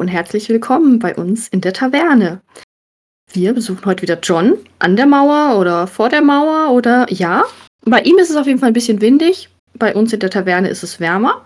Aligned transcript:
Und 0.00 0.08
herzlich 0.08 0.48
willkommen 0.48 0.98
bei 0.98 1.14
uns 1.14 1.48
in 1.48 1.60
der 1.60 1.74
Taverne. 1.74 2.40
Wir 3.34 3.52
besuchen 3.52 3.84
heute 3.84 4.00
wieder 4.00 4.18
John 4.18 4.56
an 4.78 4.96
der 4.96 5.04
Mauer 5.04 5.58
oder 5.58 5.86
vor 5.86 6.08
der 6.08 6.22
Mauer 6.22 6.72
oder 6.72 7.04
ja. 7.12 7.44
Bei 7.82 8.00
ihm 8.00 8.16
ist 8.16 8.30
es 8.30 8.36
auf 8.36 8.46
jeden 8.46 8.58
Fall 8.60 8.68
ein 8.70 8.72
bisschen 8.72 9.02
windig. 9.02 9.50
Bei 9.74 9.94
uns 9.94 10.14
in 10.14 10.20
der 10.20 10.30
Taverne 10.30 10.70
ist 10.70 10.82
es 10.82 11.00
wärmer. 11.00 11.44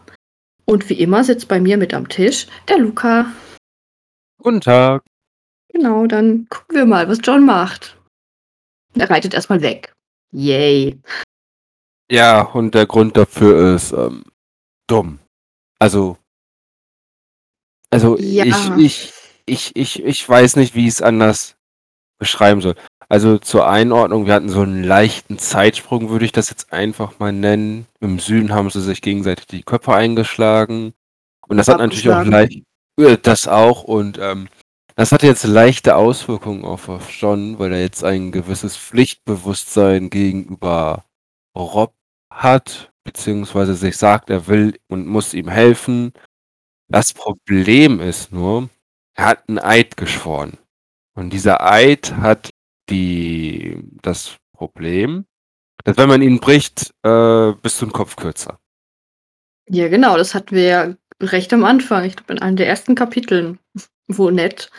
Und 0.66 0.88
wie 0.88 1.01
immer 1.01 1.25
sitzt 1.25 1.48
bei 1.48 1.59
mir 1.59 1.77
mit 1.77 1.95
am 1.95 2.09
Tisch 2.09 2.46
der 2.69 2.79
Luca. 2.79 3.27
Guten 4.41 4.61
Tag. 4.61 5.02
Genau, 5.73 6.06
dann 6.06 6.47
gucken 6.48 6.77
wir 6.77 6.86
mal, 6.86 7.09
was 7.09 7.19
John 7.25 7.45
macht. 7.45 7.98
Er 8.97 9.11
reitet 9.11 9.34
erstmal 9.34 9.62
weg. 9.62 9.92
Yay. 10.30 11.00
Ja, 12.09 12.42
und 12.42 12.77
der 12.77 12.86
Grund 12.86 13.16
dafür 13.16 13.75
ist 13.75 13.91
ähm, 13.91 14.23
dumm. 14.86 15.19
Also, 15.80 16.19
also 17.95 18.19
Ja. 18.19 18.45
ich, 18.45 18.71
ich, 18.77 19.12
ich, 19.47 19.77
ich, 19.77 20.03
ich 20.05 20.29
weiß 20.29 20.57
nicht, 20.57 20.75
wie 20.75 20.87
ich 20.87 20.95
es 20.95 21.03
anders 21.03 21.57
beschreiben 22.19 22.61
soll. 22.61 22.75
Also 23.09 23.39
zur 23.39 23.69
Einordnung, 23.69 24.27
wir 24.27 24.34
hatten 24.34 24.48
so 24.48 24.62
einen 24.62 24.83
leichten 24.83 25.39
Zeitsprung, 25.39 26.09
würde 26.09 26.25
ich 26.25 26.33
das 26.33 26.48
jetzt 26.51 26.73
einfach 26.73 27.19
mal 27.19 27.33
nennen. 27.33 27.87
Im 28.01 28.19
Süden 28.19 28.53
haben 28.53 28.70
sie 28.70 28.80
sich 28.80 29.03
gegenseitig 29.03 29.47
die 29.47 29.62
Köpfe 29.62 29.95
eingeschlagen. 29.95 30.95
Und 31.47 31.59
das 31.59 31.69
hat 31.69 31.79
natürlich 31.79 32.09
auch 32.09 32.25
leicht, 32.25 32.62
äh, 32.98 33.19
das 33.20 33.47
auch 33.47 33.84
und 33.84 34.19
ähm, 34.19 34.48
das 34.97 35.12
hat 35.12 35.23
jetzt 35.23 35.45
leichte 35.45 35.97
Auswirkungen 35.97 36.65
auf, 36.65 36.89
auf 36.89 37.11
John, 37.11 37.58
weil 37.58 37.73
er 37.73 37.81
jetzt 37.81 38.05
ein 38.05 38.31
gewisses 38.33 38.77
Pflichtbewusstsein 38.77 40.08
gegenüber 40.08 41.05
Rob 41.56 41.92
hat, 42.33 42.92
beziehungsweise 43.05 43.75
sich 43.75 43.97
sagt, 43.97 44.31
er 44.31 44.47
will 44.47 44.79
und 44.89 45.06
muss 45.06 45.34
ihm 45.34 45.48
helfen. 45.48 46.12
Das 46.88 47.12
Problem 47.12 48.00
ist 48.00 48.32
nur, 48.32 48.68
er 49.14 49.27
hat 49.27 49.48
einen 49.48 49.58
Eid 49.58 49.96
geschworen. 49.96 50.58
Und 51.14 51.30
dieser 51.30 51.64
Eid 51.64 52.14
hat 52.16 52.50
die, 52.90 53.82
das 54.02 54.36
Problem, 54.52 55.24
dass 55.84 55.96
wenn 55.96 56.08
man 56.08 56.22
ihn 56.22 56.40
bricht, 56.40 56.94
äh, 57.02 57.52
bist 57.52 57.80
du 57.80 57.86
ein 57.86 57.92
Kopf 57.92 58.16
kürzer. 58.16 58.58
Ja, 59.68 59.88
genau, 59.88 60.16
das 60.16 60.34
hatten 60.34 60.55
wir 60.55 60.64
ja 60.64 60.94
recht 61.20 61.52
am 61.52 61.64
Anfang. 61.64 62.05
Ich 62.05 62.16
glaube, 62.16 62.34
in 62.34 62.42
einem 62.42 62.56
der 62.56 62.68
ersten 62.68 62.94
Kapiteln, 62.94 63.58
wo 64.08 64.30
Ned 64.30 64.70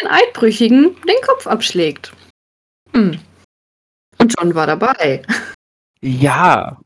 den 0.00 0.08
Eidbrüchigen 0.08 0.96
den 1.02 1.22
Kopf 1.26 1.46
abschlägt. 1.46 2.12
Hm. 2.92 3.20
Und 4.18 4.34
John 4.38 4.54
war 4.54 4.66
dabei. 4.66 5.22
Ja. 6.00 6.80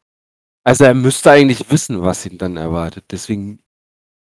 Also 0.65 0.85
er 0.85 0.95
müsste 0.95 1.31
eigentlich 1.31 1.71
wissen, 1.71 2.03
was 2.03 2.25
ihn 2.25 2.39
dann 2.39 2.57
erwartet. 2.57 3.05
Deswegen, 3.11 3.61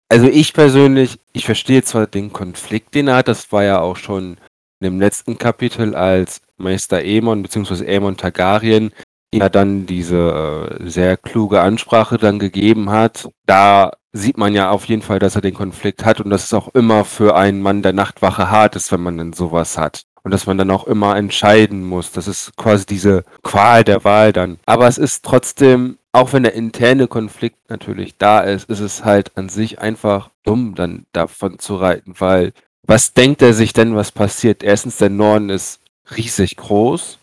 also 0.10 0.28
ich 0.28 0.54
persönlich, 0.54 1.20
ich 1.34 1.46
verstehe 1.46 1.84
zwar 1.84 2.08
den 2.08 2.34
Konflikt, 2.34 2.96
den 2.96 3.08
er 3.08 3.18
hat, 3.18 3.28
das 3.28 3.52
war 3.52 3.64
ja 3.64 3.80
auch 3.80 3.96
schon 3.96 4.38
dem 4.82 5.00
letzten 5.00 5.38
Kapitel, 5.38 5.96
als 5.96 6.42
Meister 6.58 6.98
Aemon 6.98 7.44
bzw. 7.44 7.88
Aemon 7.88 8.18
Targaryen 8.18 8.92
ihm 9.32 9.42
ja 9.42 9.50
dann 9.50 9.86
diese 9.86 10.80
äh, 10.82 10.90
sehr 10.90 11.18
kluge 11.18 11.62
Ansprache 11.62 12.18
dann 12.18 12.40
gegeben 12.40 12.90
hat. 12.90 13.30
Da 13.46 13.92
sieht 14.12 14.38
man 14.38 14.56
ja 14.56 14.72
auf 14.72 14.86
jeden 14.86 15.04
Fall, 15.04 15.20
dass 15.20 15.36
er 15.36 15.42
den 15.42 15.54
Konflikt 15.54 16.04
hat 16.04 16.20
und 16.20 16.32
dass 16.32 16.46
es 16.46 16.54
auch 16.54 16.73
immer 16.73 17.06
für 17.06 17.36
einen 17.36 17.62
Mann 17.62 17.84
der 17.84 17.94
Nachtwache 17.94 18.50
hart 18.50 18.76
ist, 18.76 18.92
wenn 18.92 19.02
man 19.02 19.18
dann 19.18 19.34
sowas 19.34 19.78
hat. 19.78 20.04
Und 20.23 20.32
dass 20.32 20.48
man 20.48 20.58
dann 20.58 20.72
auch 20.72 20.88
immer 20.88 21.16
entscheiden 21.16 21.86
muss. 21.86 22.12
Das 22.12 22.28
ist 22.28 22.52
quasi 22.58 22.86
diese 22.86 23.23
Qual 23.44 23.84
der 23.84 24.04
Wahl 24.04 24.34
dann. 24.34 24.58
Aber 24.66 24.88
es 24.88 24.98
ist 24.98 25.23
trotzdem, 25.23 25.98
auch 26.11 26.33
wenn 26.33 26.43
der 26.43 26.53
interne 26.53 27.08
Konflikt 27.08 27.70
natürlich 27.70 28.17
da 28.17 28.42
ist, 28.42 28.70
ist 28.70 28.80
es 28.80 29.05
halt 29.05 29.37
an 29.37 29.49
sich 29.49 29.80
einfach 29.80 30.30
dumm, 30.43 30.75
dann 30.75 31.05
davon 31.11 31.59
zu 31.59 31.75
reiten, 31.75 32.14
weil 32.17 32.53
was 32.83 33.14
denkt 33.14 33.43
er 33.43 33.53
sich 33.53 33.73
denn, 33.73 33.95
was 33.95 34.11
passiert? 34.11 34.64
Erstens, 34.64 34.97
der 34.97 35.11
Norden 35.11 35.49
ist 35.49 35.80
riesig 36.17 36.58
groß. 36.58 37.20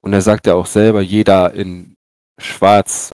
Und 0.00 0.12
er 0.12 0.22
sagt 0.22 0.46
ja 0.46 0.54
auch 0.54 0.66
selber, 0.66 1.02
jeder 1.02 1.52
in 1.52 1.94
Schwarz 2.38 3.12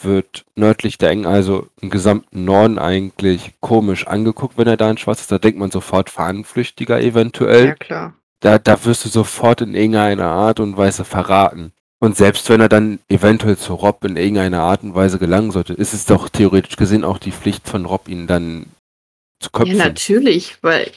wird 0.00 0.44
nördlich 0.54 0.96
der 0.96 1.10
Eng, 1.10 1.26
also 1.26 1.68
im 1.80 1.90
gesamten 1.90 2.44
Norden 2.44 2.78
eigentlich 2.78 3.52
komisch 3.60 4.06
angeguckt, 4.06 4.56
wenn 4.56 4.66
er 4.66 4.78
da 4.78 4.90
in 4.90 4.96
Schwarz 4.96 5.20
ist. 5.20 5.32
Da 5.32 5.38
denkt 5.38 5.58
man 5.58 5.70
sofort 5.70 6.08
Fahnenflüchtiger 6.08 7.00
eventuell. 7.00 7.66
Ja, 7.66 7.74
klar. 7.74 8.14
Da, 8.40 8.58
da 8.58 8.82
wirst 8.86 9.04
du 9.04 9.10
sofort 9.10 9.60
in 9.60 9.74
irgendeiner 9.74 10.30
Art 10.30 10.60
und 10.60 10.76
Weise 10.76 11.04
verraten. 11.04 11.72
Und 12.02 12.16
selbst 12.16 12.48
wenn 12.48 12.60
er 12.60 12.68
dann 12.70 12.98
eventuell 13.08 13.58
zu 13.58 13.74
Rob 13.74 14.04
in 14.04 14.16
irgendeiner 14.16 14.62
Art 14.62 14.82
und 14.82 14.94
Weise 14.94 15.18
gelangen 15.18 15.50
sollte, 15.50 15.74
ist 15.74 15.92
es 15.92 16.06
doch 16.06 16.28
theoretisch 16.30 16.76
gesehen 16.76 17.04
auch 17.04 17.18
die 17.18 17.32
Pflicht 17.32 17.68
von 17.68 17.84
Rob, 17.84 18.08
ihn 18.08 18.26
dann 18.26 18.66
zu 19.38 19.50
Ja, 19.52 19.58
köpfen. 19.58 19.76
natürlich, 19.76 20.56
weil 20.62 20.90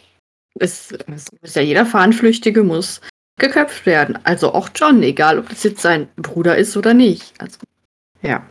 es, 0.60 0.92
es 0.92 1.26
ist 1.42 1.56
ja 1.56 1.62
jeder 1.62 1.86
Fahnenflüchtige 1.86 2.64
muss 2.64 3.02
geköpft 3.40 3.86
werden. 3.86 4.18
Also 4.24 4.54
auch 4.54 4.70
John, 4.74 5.02
egal 5.04 5.40
ob 5.40 5.50
das 5.50 5.64
jetzt 5.64 5.82
sein 5.82 6.08
Bruder 6.16 6.56
ist 6.58 6.78
oder 6.78 6.94
nicht. 6.94 7.34
Also, 7.40 7.58
ja. 8.22 8.48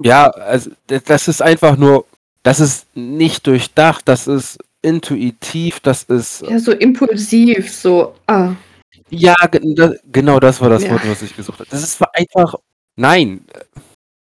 Ja, 0.00 0.28
also 0.30 0.70
das 0.86 1.28
ist 1.28 1.42
einfach 1.42 1.76
nur, 1.76 2.04
das 2.42 2.60
ist 2.60 2.86
nicht 2.94 3.46
durchdacht, 3.46 4.06
das 4.06 4.26
ist 4.26 4.58
intuitiv, 4.82 5.80
das 5.80 6.02
ist 6.04 6.42
Ja, 6.42 6.58
so 6.58 6.72
impulsiv, 6.72 7.72
so, 7.72 8.14
ah, 8.26 8.52
ja, 9.10 9.34
genau 10.10 10.40
das 10.40 10.60
war 10.60 10.68
das 10.70 10.84
Ja. 10.84 10.90
Wort, 10.92 11.08
was 11.08 11.22
ich 11.22 11.36
gesucht 11.36 11.60
habe. 11.60 11.70
Das 11.70 11.82
ist 11.82 12.02
einfach 12.14 12.54
nein, 12.96 13.46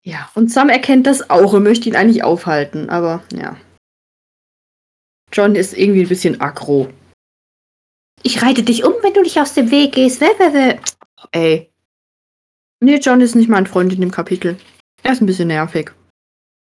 ja. 0.06 0.30
Und 0.34 0.50
Sam 0.52 0.68
erkennt 0.68 1.06
das 1.06 1.30
auch 1.30 1.52
und 1.54 1.62
möchte 1.62 1.88
ihn 1.88 1.96
eigentlich 1.96 2.22
aufhalten, 2.24 2.90
aber 2.90 3.22
ja. 3.32 3.56
John 5.32 5.54
ist 5.56 5.72
irgendwie 5.76 6.02
ein 6.02 6.08
bisschen 6.08 6.40
aggro. 6.40 6.88
Ich 8.22 8.42
reite 8.42 8.62
dich 8.62 8.84
um, 8.84 8.92
wenn 9.02 9.14
du 9.14 9.22
nicht 9.22 9.40
aus 9.40 9.54
dem 9.54 9.70
Weg 9.70 9.92
gehst. 9.92 10.20
Wä, 10.20 10.26
wä, 10.38 10.52
wä. 10.52 10.78
Oh, 11.22 11.26
ey. 11.32 11.70
Nee, 12.80 12.96
John 12.98 13.20
ist 13.20 13.34
nicht 13.34 13.48
mein 13.48 13.66
Freund 13.66 13.92
in 13.92 14.00
dem 14.00 14.10
Kapitel. 14.10 14.58
Er 15.02 15.12
ist 15.12 15.20
ein 15.22 15.26
bisschen 15.26 15.48
nervig. 15.48 15.92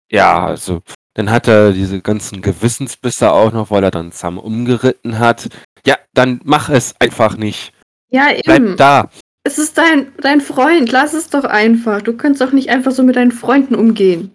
ja, 0.09 0.45
also 0.45 0.81
dann 1.13 1.29
hat 1.31 1.47
er 1.47 1.73
diese 1.73 2.01
ganzen 2.01 2.41
Gewissensbisse 2.41 3.31
auch 3.31 3.51
noch, 3.51 3.71
weil 3.71 3.83
er 3.83 3.91
dann 3.91 4.11
Sam 4.11 4.37
umgeritten 4.37 5.19
hat. 5.19 5.49
Ja, 5.85 5.97
dann 6.13 6.39
mach 6.43 6.69
es 6.69 6.95
einfach 7.01 7.37
nicht. 7.37 7.73
Ja, 8.09 8.27
Bleib 8.45 8.61
eben. 8.61 8.77
da. 8.77 9.09
Es 9.43 9.57
ist 9.57 9.77
dein, 9.77 10.11
dein 10.21 10.41
Freund. 10.41 10.91
Lass 10.91 11.13
es 11.13 11.29
doch 11.29 11.43
einfach. 11.45 12.01
Du 12.01 12.15
kannst 12.15 12.41
doch 12.41 12.51
nicht 12.51 12.69
einfach 12.69 12.91
so 12.91 13.03
mit 13.03 13.15
deinen 13.15 13.31
Freunden 13.31 13.75
umgehen. 13.75 14.31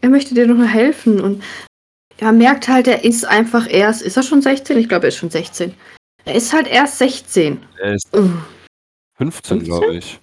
Er 0.00 0.08
möchte 0.10 0.34
dir 0.34 0.46
doch 0.46 0.54
nur 0.56 0.66
helfen 0.66 1.20
und 1.20 1.42
er 2.18 2.32
merkt 2.32 2.68
halt, 2.68 2.86
er 2.88 3.04
ist 3.04 3.24
einfach 3.24 3.68
erst. 3.70 4.02
Ist 4.02 4.16
er 4.16 4.22
schon 4.22 4.42
16? 4.42 4.78
Ich 4.78 4.88
glaube, 4.88 5.06
er 5.06 5.08
ist 5.08 5.16
schon 5.16 5.30
16. 5.30 5.74
Er 6.24 6.34
ist 6.34 6.52
halt 6.52 6.66
erst 6.66 6.98
16. 6.98 7.64
Er 7.78 7.94
ist 7.94 8.14
Uh. 8.16 8.28
15, 9.18 9.58
15? 9.60 9.64
glaube 9.64 9.94
ich. 9.96 10.20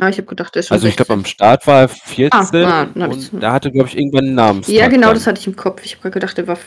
Ah, 0.00 0.08
ich 0.08 0.18
habe 0.18 0.26
gedacht, 0.28 0.54
er 0.54 0.60
ist 0.60 0.68
schon 0.68 0.74
Also 0.76 0.86
ich 0.86 0.96
glaube 0.96 1.08
16. 1.14 1.18
am 1.20 1.24
Start 1.24 1.66
war 1.66 1.80
er 1.82 1.88
14 1.88 2.64
Ah, 2.64 2.82
ah, 2.94 3.06
und 3.06 3.30
da 3.42 3.52
hatte 3.52 3.70
glaube 3.72 3.88
ich 3.88 3.96
irgendwann 3.98 4.26
einen 4.26 4.34
Namenstag. 4.34 4.74
Ja, 4.74 4.88
genau, 4.88 5.08
dann. 5.08 5.14
das 5.16 5.26
hatte 5.26 5.40
ich 5.40 5.46
im 5.46 5.56
Kopf. 5.56 5.84
Ich 5.84 5.92
habe 5.92 6.02
gerade 6.02 6.14
gedacht, 6.14 6.38
er 6.38 6.46
war 6.46 6.58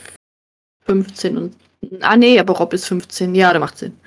15 0.86 1.38
und. 1.38 1.56
Ah, 2.02 2.16
nee, 2.18 2.40
aber 2.40 2.54
Rob 2.56 2.74
ist 2.74 2.86
15. 2.88 3.34
Ja, 3.36 3.52
der 3.52 3.60
macht 3.60 3.78
Sinn. 3.78 3.98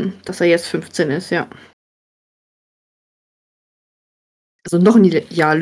Hm, 0.00 0.20
dass 0.24 0.40
er 0.40 0.46
jetzt 0.46 0.66
15 0.66 1.10
ist, 1.10 1.30
ja. 1.30 1.48
Also 4.64 4.78
noch 4.78 4.96
ein 4.96 5.04
Jahr, 5.04 5.56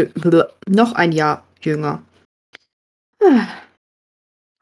noch 0.68 0.92
ein 0.92 1.12
Jahr 1.12 1.46
jünger. 1.60 2.02
Ah, 3.22 3.48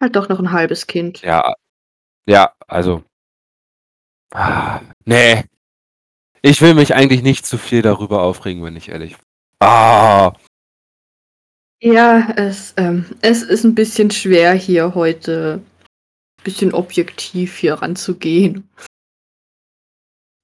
Halt 0.00 0.14
doch 0.14 0.28
noch 0.28 0.38
ein 0.38 0.52
halbes 0.52 0.86
Kind. 0.86 1.22
Ja, 1.22 1.54
ja, 2.28 2.54
also. 2.66 3.02
Ah, 4.32 4.80
nee. 5.04 5.44
Ich 6.42 6.60
will 6.60 6.74
mich 6.74 6.94
eigentlich 6.94 7.22
nicht 7.22 7.46
zu 7.46 7.56
viel 7.58 7.82
darüber 7.82 8.22
aufregen, 8.22 8.62
wenn 8.62 8.76
ich 8.76 8.88
ehrlich. 8.90 9.16
Ah, 9.60 10.32
Ja, 11.82 12.30
es, 12.36 12.74
ähm, 12.76 13.06
es 13.22 13.42
ist 13.42 13.64
ein 13.64 13.74
bisschen 13.74 14.10
schwer 14.10 14.52
hier 14.52 14.94
heute 14.94 15.62
ein 16.40 16.44
bisschen 16.44 16.72
objektiv 16.74 17.56
hier 17.56 17.74
ranzugehen. 17.74 18.68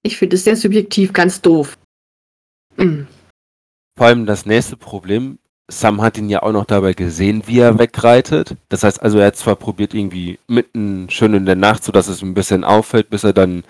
Ich 0.03 0.17
finde 0.17 0.37
es 0.37 0.45
sehr 0.45 0.57
subjektiv 0.57 1.13
ganz 1.13 1.41
doof. 1.41 1.79
Hm. 2.77 3.07
vor 3.99 4.07
allem 4.07 4.25
das 4.25 4.47
nächste 4.47 4.79
Problem. 4.79 5.39
Sam 5.71 6.01
hat 6.01 6.19
ihn 6.19 6.31
ja 6.31 6.43
auch 6.43 6.53
noch 6.53 6.65
dabei 6.65 6.93
gesehen, 6.95 7.43
wie 7.47 7.59
er 7.59 7.79
wegreitet. 7.79 8.57
Das 8.69 8.83
heißt 8.83 9.03
also, 9.03 9.19
er 9.19 9.27
hat 9.27 9.37
zwar 9.37 9.57
probiert, 9.57 9.95
irgendwie 9.95 10.39
mitten 10.49 11.09
schön 11.11 11.35
in 11.35 11.47
der 11.47 11.57
Nacht, 11.57 11.85
so 11.85 11.93
dass 11.93 12.09
es 12.09 12.23
ein 12.23 12.35
bisschen 12.35 12.65
auffällt, 12.65 13.11
bis 13.11 13.25
er 13.25 13.33
dann 13.33 13.65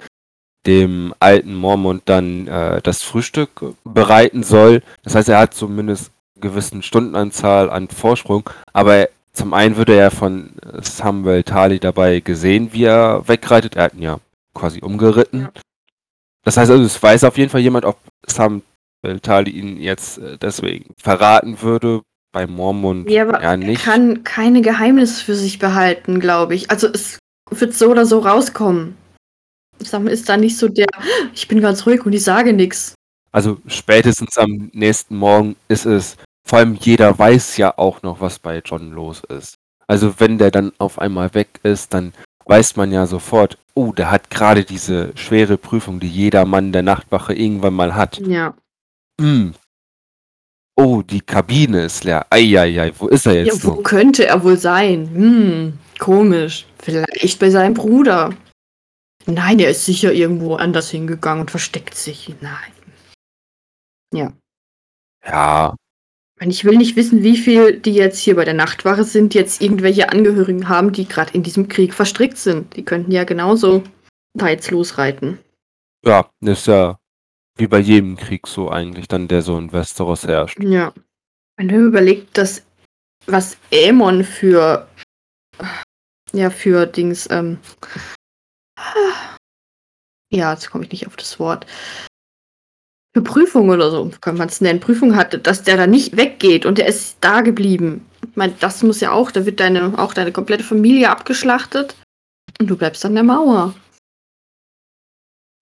dem 0.66 1.14
alten 1.18 1.54
Mormont 1.54 2.02
dann 2.06 2.46
äh, 2.46 2.80
das 2.82 3.02
Frühstück 3.02 3.74
bereiten 3.84 4.42
soll. 4.42 4.82
Das 5.02 5.14
heißt, 5.14 5.28
er 5.28 5.38
hat 5.38 5.54
zumindest 5.54 6.12
eine 6.36 6.48
gewissen 6.48 6.82
Stundenanzahl 6.82 7.68
an 7.70 7.88
Vorsprung. 7.88 8.48
Aber 8.72 8.94
er, 8.94 9.08
zum 9.32 9.54
einen 9.54 9.76
würde 9.76 9.94
er 9.94 10.10
von 10.10 10.50
Samuel 10.80 11.42
Tali 11.42 11.80
dabei 11.80 12.20
gesehen, 12.20 12.72
wie 12.72 12.84
er 12.84 13.26
wegreitet. 13.26 13.76
Er 13.76 13.84
hat 13.84 13.94
ihn 13.94 14.02
ja 14.02 14.18
quasi 14.54 14.80
umgeritten. 14.80 15.42
Ja. 15.42 15.52
Das 16.44 16.56
heißt 16.56 16.70
also, 16.70 16.82
es 16.84 17.00
weiß 17.02 17.24
auf 17.24 17.38
jeden 17.38 17.50
Fall 17.50 17.60
jemand, 17.60 17.84
ob 17.84 17.98
Samuel 18.26 18.62
Tali 19.22 19.50
ihn 19.50 19.76
jetzt 19.78 20.18
äh, 20.18 20.38
deswegen 20.38 20.94
verraten 20.96 21.60
würde, 21.62 22.02
bei 22.32 22.46
Mormont 22.46 23.08
Ja, 23.08 23.22
aber 23.22 23.40
er 23.40 23.56
nicht. 23.56 23.82
kann 23.84 24.24
keine 24.24 24.62
Geheimnisse 24.62 25.22
für 25.24 25.36
sich 25.36 25.58
behalten, 25.58 26.18
glaube 26.18 26.54
ich. 26.54 26.70
Also 26.70 26.88
es 26.88 27.18
wird 27.50 27.74
so 27.74 27.90
oder 27.90 28.06
so 28.06 28.20
rauskommen. 28.20 28.96
Sam 29.78 30.06
ist 30.08 30.28
da 30.28 30.36
nicht 30.36 30.56
so 30.56 30.68
der, 30.68 30.86
ich 31.34 31.48
bin 31.48 31.60
ganz 31.60 31.86
ruhig 31.86 32.04
und 32.06 32.12
ich 32.12 32.24
sage 32.24 32.52
nichts. 32.52 32.94
Also 33.32 33.58
spätestens 33.66 34.36
am 34.38 34.70
nächsten 34.72 35.16
Morgen 35.16 35.56
ist 35.68 35.86
es, 35.86 36.16
vor 36.46 36.58
allem 36.58 36.74
jeder 36.74 37.18
weiß 37.18 37.56
ja 37.56 37.76
auch 37.78 38.02
noch, 38.02 38.20
was 38.20 38.38
bei 38.38 38.62
John 38.64 38.92
los 38.92 39.22
ist. 39.28 39.54
Also 39.86 40.14
wenn 40.18 40.38
der 40.38 40.50
dann 40.50 40.72
auf 40.78 40.98
einmal 40.98 41.34
weg 41.34 41.60
ist, 41.62 41.92
dann 41.92 42.12
weiß 42.46 42.76
man 42.76 42.92
ja 42.92 43.06
sofort, 43.06 43.58
oh, 43.74 43.92
der 43.92 44.10
hat 44.10 44.30
gerade 44.30 44.64
diese 44.64 45.12
schwere 45.16 45.56
Prüfung, 45.56 46.00
die 46.00 46.08
jeder 46.08 46.44
Mann 46.44 46.72
der 46.72 46.82
Nachtwache 46.82 47.34
irgendwann 47.34 47.74
mal 47.74 47.94
hat. 47.94 48.18
Ja. 48.18 48.54
Hm. 49.20 49.54
Oh, 50.74 51.02
die 51.02 51.20
Kabine 51.20 51.84
ist 51.84 52.04
leer. 52.04 52.26
Eieiei, 52.30 52.92
wo 52.98 53.08
ist 53.08 53.26
er 53.26 53.34
ja 53.34 53.44
jetzt 53.44 53.64
wo 53.64 53.74
noch? 53.74 53.82
könnte 53.82 54.26
er 54.26 54.42
wohl 54.42 54.56
sein? 54.56 55.08
Hm, 55.14 55.78
komisch. 55.98 56.66
Vielleicht 56.82 57.38
bei 57.38 57.50
seinem 57.50 57.74
Bruder. 57.74 58.34
Nein, 59.26 59.58
er 59.60 59.70
ist 59.70 59.84
sicher 59.84 60.12
irgendwo 60.12 60.56
anders 60.56 60.90
hingegangen 60.90 61.42
und 61.42 61.50
versteckt 61.50 61.94
sich. 61.94 62.34
Nein. 62.40 62.72
Ja. 64.12 64.32
Ja, 65.24 65.74
ich 66.50 66.64
will 66.64 66.76
nicht 66.76 66.96
wissen, 66.96 67.22
wie 67.22 67.36
viel 67.36 67.78
die 67.78 67.94
jetzt 67.94 68.18
hier 68.18 68.36
bei 68.36 68.44
der 68.44 68.54
Nachtwache 68.54 69.04
sind, 69.04 69.34
jetzt 69.34 69.60
irgendwelche 69.60 70.08
Angehörigen 70.10 70.68
haben, 70.68 70.92
die 70.92 71.06
gerade 71.06 71.32
in 71.34 71.42
diesem 71.42 71.68
Krieg 71.68 71.94
verstrickt 71.94 72.38
sind. 72.38 72.74
Die 72.76 72.84
könnten 72.84 73.12
ja 73.12 73.24
genauso 73.24 73.82
da 74.34 74.48
jetzt 74.48 74.70
losreiten. 74.70 75.38
ja, 76.04 76.28
ist 76.40 76.66
ja 76.66 76.98
wie 77.56 77.66
bei 77.66 77.78
jedem 77.78 78.16
Krieg 78.16 78.46
so 78.46 78.70
eigentlich, 78.70 79.08
dann 79.08 79.28
der 79.28 79.42
so 79.42 79.58
in 79.58 79.72
Westeros 79.72 80.26
herrscht. 80.26 80.58
Ja. 80.60 80.92
Wenn 81.56 81.68
du 81.68 81.86
überlegt, 81.86 82.38
dass 82.38 82.62
was 83.26 83.58
Aemon 83.72 84.24
für 84.24 84.88
ja 86.32 86.48
für 86.48 86.86
Dings 86.86 87.28
ähm, 87.30 87.58
ja, 90.32 90.52
jetzt 90.52 90.70
komme 90.70 90.84
ich 90.84 90.90
nicht 90.90 91.06
auf 91.06 91.16
das 91.16 91.38
Wort. 91.38 91.66
Für 93.14 93.22
Prüfung 93.22 93.68
oder 93.68 93.90
so, 93.90 94.10
kann 94.20 94.38
man 94.38 94.48
es 94.48 94.60
nennen, 94.60 94.80
Prüfung 94.80 95.16
hatte, 95.16 95.38
dass 95.38 95.62
der 95.62 95.76
da 95.76 95.86
nicht 95.86 96.16
weggeht 96.16 96.64
und 96.64 96.78
der 96.78 96.86
ist 96.86 97.18
da 97.20 97.42
geblieben. 97.42 98.06
Ich 98.26 98.36
meine, 98.36 98.54
das 98.60 98.82
muss 98.82 99.00
ja 99.00 99.12
auch, 99.12 99.30
da 99.30 99.44
wird 99.44 99.60
deine, 99.60 99.98
auch 99.98 100.14
deine 100.14 100.32
komplette 100.32 100.64
Familie 100.64 101.10
abgeschlachtet 101.10 101.94
und 102.58 102.70
du 102.70 102.76
bleibst 102.76 103.04
an 103.04 103.14
der 103.14 103.24
Mauer. 103.24 103.74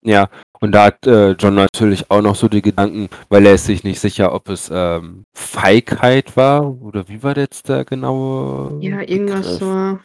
Ja, 0.03 0.31
und 0.61 0.73
da 0.73 0.85
hat 0.85 1.07
äh, 1.07 1.33
John 1.33 1.55
natürlich 1.55 2.11
auch 2.11 2.23
noch 2.23 2.37
so 2.37 2.49
die 2.49 2.63
Gedanken, 2.63 3.09
weil 3.29 3.47
er 3.47 3.55
ist 3.55 3.65
sich 3.65 3.83
nicht 3.83 3.99
sicher, 3.99 4.33
ob 4.33 4.49
es 4.49 4.71
ähm, 4.73 5.25
Feigheit 5.35 6.37
war 6.37 6.81
oder 6.83 7.09
wie 7.09 7.23
war 7.23 7.37
jetzt 7.37 7.69
der 7.69 7.85
genaue 7.85 8.79
Ja, 8.83 9.01
irgendwas 9.01 9.57
so. 9.59 9.71
Er 9.71 9.99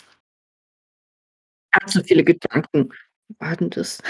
hat 1.81 1.89
so 1.89 2.01
viele 2.03 2.23
Gedanken. 2.23 2.89
Was 3.27 3.49
war 3.49 3.55
denn 3.57 3.69
das? 3.69 4.01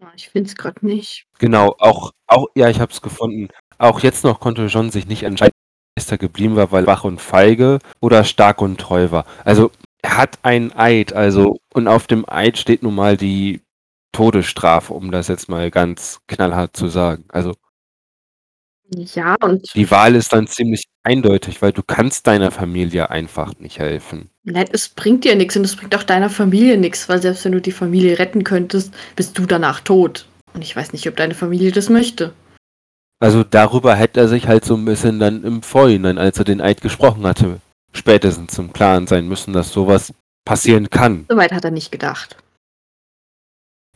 Ah, 0.00 0.12
Ich 0.14 0.28
finde 0.28 0.48
es 0.48 0.56
gerade 0.56 0.84
nicht. 0.86 1.26
Genau, 1.38 1.74
auch, 1.78 2.12
auch, 2.26 2.46
ja, 2.54 2.68
ich 2.68 2.80
habe 2.80 2.92
es 2.92 3.00
gefunden. 3.02 3.48
Auch 3.78 4.00
jetzt 4.00 4.24
noch 4.24 4.40
konnte 4.40 4.66
John 4.66 4.90
sich 4.90 5.06
nicht 5.06 5.22
entscheiden, 5.24 5.52
ob 5.98 6.10
er 6.10 6.18
geblieben 6.18 6.56
war, 6.56 6.72
weil 6.72 6.86
wach 6.86 7.04
und 7.04 7.20
feige 7.20 7.78
oder 8.00 8.24
stark 8.24 8.60
und 8.62 8.78
treu 8.80 9.10
war. 9.10 9.24
Also 9.44 9.70
er 10.02 10.16
hat 10.16 10.38
einen 10.42 10.72
Eid, 10.72 11.12
also 11.12 11.58
und 11.74 11.88
auf 11.88 12.06
dem 12.06 12.24
Eid 12.28 12.58
steht 12.58 12.82
nun 12.82 12.94
mal 12.94 13.16
die 13.16 13.62
Todesstrafe, 14.12 14.94
um 14.94 15.10
das 15.10 15.28
jetzt 15.28 15.48
mal 15.48 15.70
ganz 15.70 16.20
knallhart 16.28 16.76
zu 16.76 16.88
sagen. 16.88 17.24
Also 17.28 17.54
Ja, 18.90 19.36
und 19.42 19.68
die 19.74 19.90
Wahl 19.90 20.14
ist 20.14 20.32
dann 20.32 20.46
ziemlich 20.46 20.84
eindeutig, 21.02 21.60
weil 21.60 21.72
du 21.72 21.82
kannst 21.82 22.26
deiner 22.26 22.50
Familie 22.50 23.10
einfach 23.10 23.54
nicht 23.58 23.78
helfen. 23.78 24.30
Nein, 24.52 24.68
es 24.72 24.88
bringt 24.88 25.24
dir 25.24 25.34
nichts 25.36 25.56
und 25.56 25.64
es 25.64 25.76
bringt 25.76 25.94
auch 25.94 26.02
deiner 26.02 26.30
Familie 26.30 26.76
nichts, 26.78 27.08
weil 27.08 27.20
selbst 27.20 27.44
wenn 27.44 27.52
du 27.52 27.60
die 27.60 27.72
Familie 27.72 28.18
retten 28.18 28.44
könntest, 28.44 28.92
bist 29.16 29.38
du 29.38 29.46
danach 29.46 29.80
tot. 29.80 30.26
Und 30.54 30.62
ich 30.62 30.74
weiß 30.74 30.92
nicht, 30.92 31.08
ob 31.08 31.16
deine 31.16 31.34
Familie 31.34 31.72
das 31.72 31.88
möchte. 31.88 32.32
Also 33.20 33.44
darüber 33.44 33.94
hätte 33.94 34.20
er 34.20 34.28
sich 34.28 34.46
halt 34.46 34.64
so 34.64 34.74
ein 34.74 34.84
bisschen 34.84 35.18
dann 35.18 35.42
im 35.42 35.62
Vorhinein, 35.62 36.18
als 36.18 36.38
er 36.38 36.44
den 36.44 36.60
Eid 36.60 36.80
gesprochen 36.80 37.26
hatte, 37.26 37.60
spätestens 37.92 38.56
im 38.58 38.72
Klaren 38.72 39.06
sein 39.06 39.26
müssen, 39.26 39.52
dass 39.52 39.72
sowas 39.72 40.12
passieren 40.44 40.88
kann. 40.88 41.26
Soweit 41.28 41.52
hat 41.52 41.64
er 41.64 41.70
nicht 41.70 41.90
gedacht. 41.90 42.36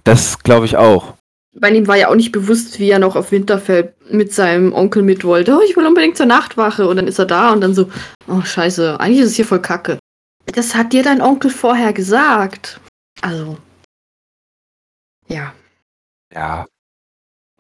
Das 0.05 0.41
glaube 0.41 0.67
ich 0.67 0.77
auch. 0.77 1.15
Bei 1.55 1.71
ihm 1.71 1.87
war 1.87 1.97
ja 1.97 2.09
auch 2.09 2.15
nicht 2.15 2.33
bewusst, 2.33 2.79
wie 2.79 2.91
er 2.91 2.99
noch 2.99 3.15
auf 3.15 3.31
Winterfell 3.31 3.95
mit 4.11 4.33
seinem 4.33 4.73
Onkel 4.73 5.03
mit 5.03 5.23
wollte. 5.23 5.55
Oh, 5.55 5.61
ich 5.69 5.77
will 5.77 5.87
unbedingt 5.87 6.17
zur 6.17 6.27
Nachtwache. 6.27 6.89
Und 6.89 6.97
dann 6.97 7.07
ist 7.07 7.19
er 7.19 7.27
da 7.27 7.53
und 7.53 7.61
dann 7.61 7.75
so, 7.75 7.91
oh 8.27 8.41
scheiße, 8.41 8.99
eigentlich 8.99 9.21
ist 9.21 9.31
es 9.31 9.37
hier 9.37 9.45
voll 9.45 9.61
kacke. 9.61 9.99
Das 10.47 10.75
hat 10.75 10.93
dir 10.93 11.03
dein 11.03 11.21
Onkel 11.21 11.51
vorher 11.51 11.93
gesagt. 11.93 12.81
Also. 13.21 13.59
Ja. 15.29 15.55
Ja. 16.33 16.67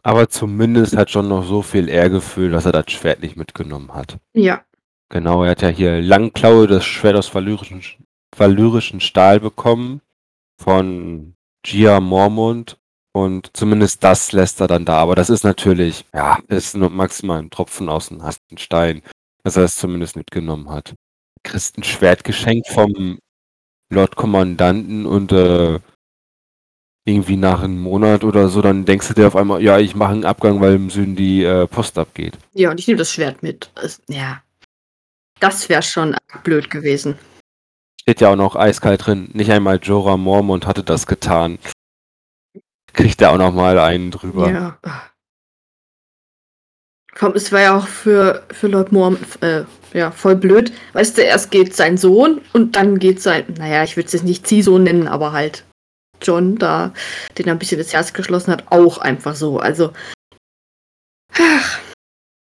Aber 0.02 0.29
zumindest 0.29 0.96
hat 0.96 1.11
John 1.11 1.29
noch 1.29 1.44
so 1.44 1.62
viel 1.62 1.88
Ehrgefühl, 1.88 2.50
dass 2.50 2.67
er 2.67 2.73
das 2.73 2.90
Schwert 2.90 3.23
nicht 3.23 3.37
mitgenommen 3.37 3.94
hat. 3.94 4.19
Ja. 4.34 4.64
Genau, 5.11 5.44
er 5.44 5.52
hat 5.52 5.62
ja 5.62 5.69
hier 5.69 6.00
Langklaue, 6.00 6.67
das 6.67 6.84
Schwert 6.84 7.17
aus 7.17 7.34
valyrischen, 7.34 7.82
valyrischen 8.37 9.00
Stahl 9.00 9.40
bekommen 9.40 10.00
von 10.61 11.34
Gia 11.62 12.00
Mormont. 12.00 12.79
Und 13.14 13.50
zumindest 13.52 14.02
das 14.02 14.32
lässt 14.32 14.61
er 14.61 14.69
dann 14.69 14.87
da. 14.87 14.99
Aber 14.99 15.14
das 15.14 15.31
ist 15.31 15.44
natürlich, 15.44 16.06
ja, 16.14 16.38
ist 16.49 16.75
nur 16.75 16.90
maximal 16.90 17.38
ein 17.38 17.50
Tropfen 17.50 17.88
aus 17.88 18.08
dem 18.08 18.23
heißen 18.23 18.56
Stein, 18.56 19.02
dass 19.44 19.56
er 19.56 19.64
es 19.64 19.76
zumindest 19.76 20.17
mitgenommen 20.17 20.70
hat. 20.70 20.94
Kriegst 21.44 21.78
ein 21.78 21.82
Schwert 21.82 22.24
geschenkt 22.24 22.68
vom 22.68 23.18
Lord 23.90 24.16
Kommandanten 24.16 25.06
und 25.06 25.32
äh, 25.32 25.78
irgendwie 27.04 27.36
nach 27.36 27.62
einem 27.62 27.80
Monat 27.80 28.24
oder 28.24 28.48
so, 28.48 28.62
dann 28.62 28.84
denkst 28.84 29.08
du 29.08 29.14
dir 29.14 29.26
auf 29.26 29.36
einmal, 29.36 29.62
ja, 29.62 29.78
ich 29.78 29.94
mache 29.94 30.12
einen 30.12 30.24
Abgang, 30.24 30.60
weil 30.60 30.74
im 30.74 30.90
Süden 30.90 31.16
die 31.16 31.42
äh, 31.42 31.66
Post 31.66 31.98
abgeht. 31.98 32.38
Ja, 32.54 32.70
und 32.70 32.78
ich 32.78 32.86
nehme 32.86 32.98
das 32.98 33.12
Schwert 33.12 33.42
mit. 33.42 33.70
Ja. 34.08 34.42
Das 35.40 35.68
wäre 35.68 35.82
schon 35.82 36.16
blöd 36.44 36.70
gewesen. 36.70 37.18
Steht 38.00 38.20
ja 38.20 38.30
auch 38.30 38.36
noch 38.36 38.54
eiskalt 38.54 39.06
drin. 39.06 39.30
Nicht 39.32 39.50
einmal 39.50 39.81
Jorah 39.82 40.17
Mormont 40.17 40.67
hatte 40.67 40.84
das 40.84 41.06
getan. 41.06 41.58
Kriegt 42.93 43.20
er 43.20 43.32
auch 43.32 43.38
noch 43.38 43.52
mal 43.52 43.78
einen 43.78 44.10
drüber. 44.10 44.50
Ja. 44.50 44.78
Komm, 47.14 47.32
es 47.34 47.52
war 47.52 47.60
ja 47.60 47.76
auch 47.76 47.86
für, 47.86 48.42
für 48.50 48.69
Lord 48.69 48.92
Morm 48.92 49.19
äh, 49.40 49.64
ja, 49.92 50.10
voll 50.10 50.36
blöd. 50.36 50.72
Weißt 50.94 51.19
du, 51.19 51.22
erst 51.22 51.50
geht 51.50 51.74
sein 51.74 51.96
Sohn 51.98 52.40
und 52.52 52.76
dann 52.76 52.98
geht 52.98 53.20
sein, 53.20 53.44
naja, 53.58 53.84
ich 53.84 53.96
würde 53.96 54.06
es 54.06 54.12
jetzt 54.12 54.24
nicht 54.24 54.46
Ziehsohn 54.46 54.82
nennen, 54.82 55.08
aber 55.08 55.32
halt 55.32 55.64
John 56.22 56.56
da, 56.56 56.92
den 57.36 57.46
er 57.46 57.52
ein 57.52 57.58
bisschen 57.58 57.78
das 57.78 57.92
Herz 57.92 58.12
geschlossen 58.12 58.52
hat, 58.52 58.64
auch 58.70 58.98
einfach 58.98 59.34
so. 59.34 59.58
Also, 59.58 59.92
ach, 61.34 61.81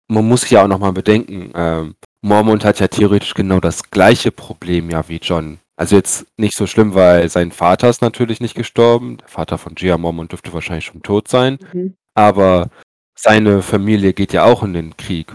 Man 0.09 0.27
muss 0.27 0.49
ja 0.51 0.65
auch 0.65 0.69
noch 0.69 0.79
mal 0.79 0.93
bedenken, 0.93 1.53
ähm, 1.55 1.95
Mormont 2.23 2.65
hat 2.65 2.81
ja 2.81 2.89
theoretisch 2.89 3.35
genau 3.35 3.61
das 3.61 3.91
gleiche 3.91 4.33
Problem 4.33 4.91
ja 4.91 5.09
wie 5.09 5.19
John. 5.19 5.59
Also 5.77 5.95
jetzt 5.95 6.27
nicht 6.37 6.57
so 6.57 6.67
schlimm, 6.67 6.95
weil 6.95 7.29
sein 7.29 7.53
Vater 7.53 7.89
ist 7.89 8.03
natürlich 8.03 8.41
nicht 8.41 8.57
gestorben. 8.57 9.19
Der 9.19 9.29
Vater 9.29 9.59
von 9.59 9.77
Gia 9.77 9.97
Mormont 9.97 10.33
dürfte 10.33 10.53
wahrscheinlich 10.53 10.87
schon 10.87 11.03
tot 11.03 11.29
sein. 11.29 11.59
mhm. 11.73 11.95
Aber 12.15 12.71
seine 13.19 13.63
Familie 13.63 14.13
geht 14.13 14.33
ja 14.33 14.45
auch 14.45 14.63
in 14.63 14.73
den 14.73 14.97
Krieg. 14.97 15.33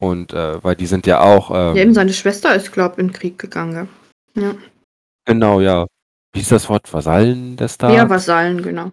Und 0.00 0.32
äh, 0.32 0.62
weil 0.62 0.76
die 0.76 0.86
sind 0.86 1.06
ja 1.06 1.20
auch. 1.20 1.50
Ähm, 1.50 1.76
ja, 1.76 1.82
eben 1.82 1.94
seine 1.94 2.12
Schwester 2.12 2.54
ist, 2.54 2.72
glaub, 2.72 2.98
in 2.98 3.08
den 3.08 3.12
Krieg 3.12 3.38
gegangen. 3.38 3.88
Ja, 4.34 4.54
Genau, 5.28 5.60
ja. 5.60 5.86
Wie 6.32 6.40
ist 6.40 6.52
das 6.52 6.68
Wort? 6.70 6.90
Vasallen 6.92 7.56
des. 7.56 7.74
Staats? 7.74 7.94
ja 7.94 8.08
Vasallen, 8.08 8.62
genau. 8.62 8.92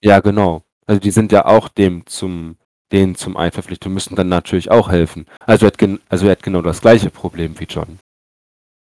Ja, 0.00 0.20
genau. 0.20 0.62
Also 0.86 1.00
die 1.00 1.10
sind 1.10 1.32
ja 1.32 1.44
auch 1.46 1.68
dem 1.68 2.06
zum, 2.06 2.56
denen 2.92 3.16
zum 3.16 3.36
Eid 3.36 3.54
verpflichtet 3.54 3.86
und 3.86 3.94
müssen 3.94 4.14
dann 4.14 4.28
natürlich 4.28 4.70
auch 4.70 4.90
helfen. 4.90 5.26
Also 5.40 5.66
er 5.66 5.72
hat, 5.72 6.00
also 6.08 6.26
er 6.26 6.32
hat 6.32 6.42
genau 6.42 6.62
das 6.62 6.80
gleiche 6.80 7.10
Problem 7.10 7.58
wie 7.58 7.64
John. 7.64 7.98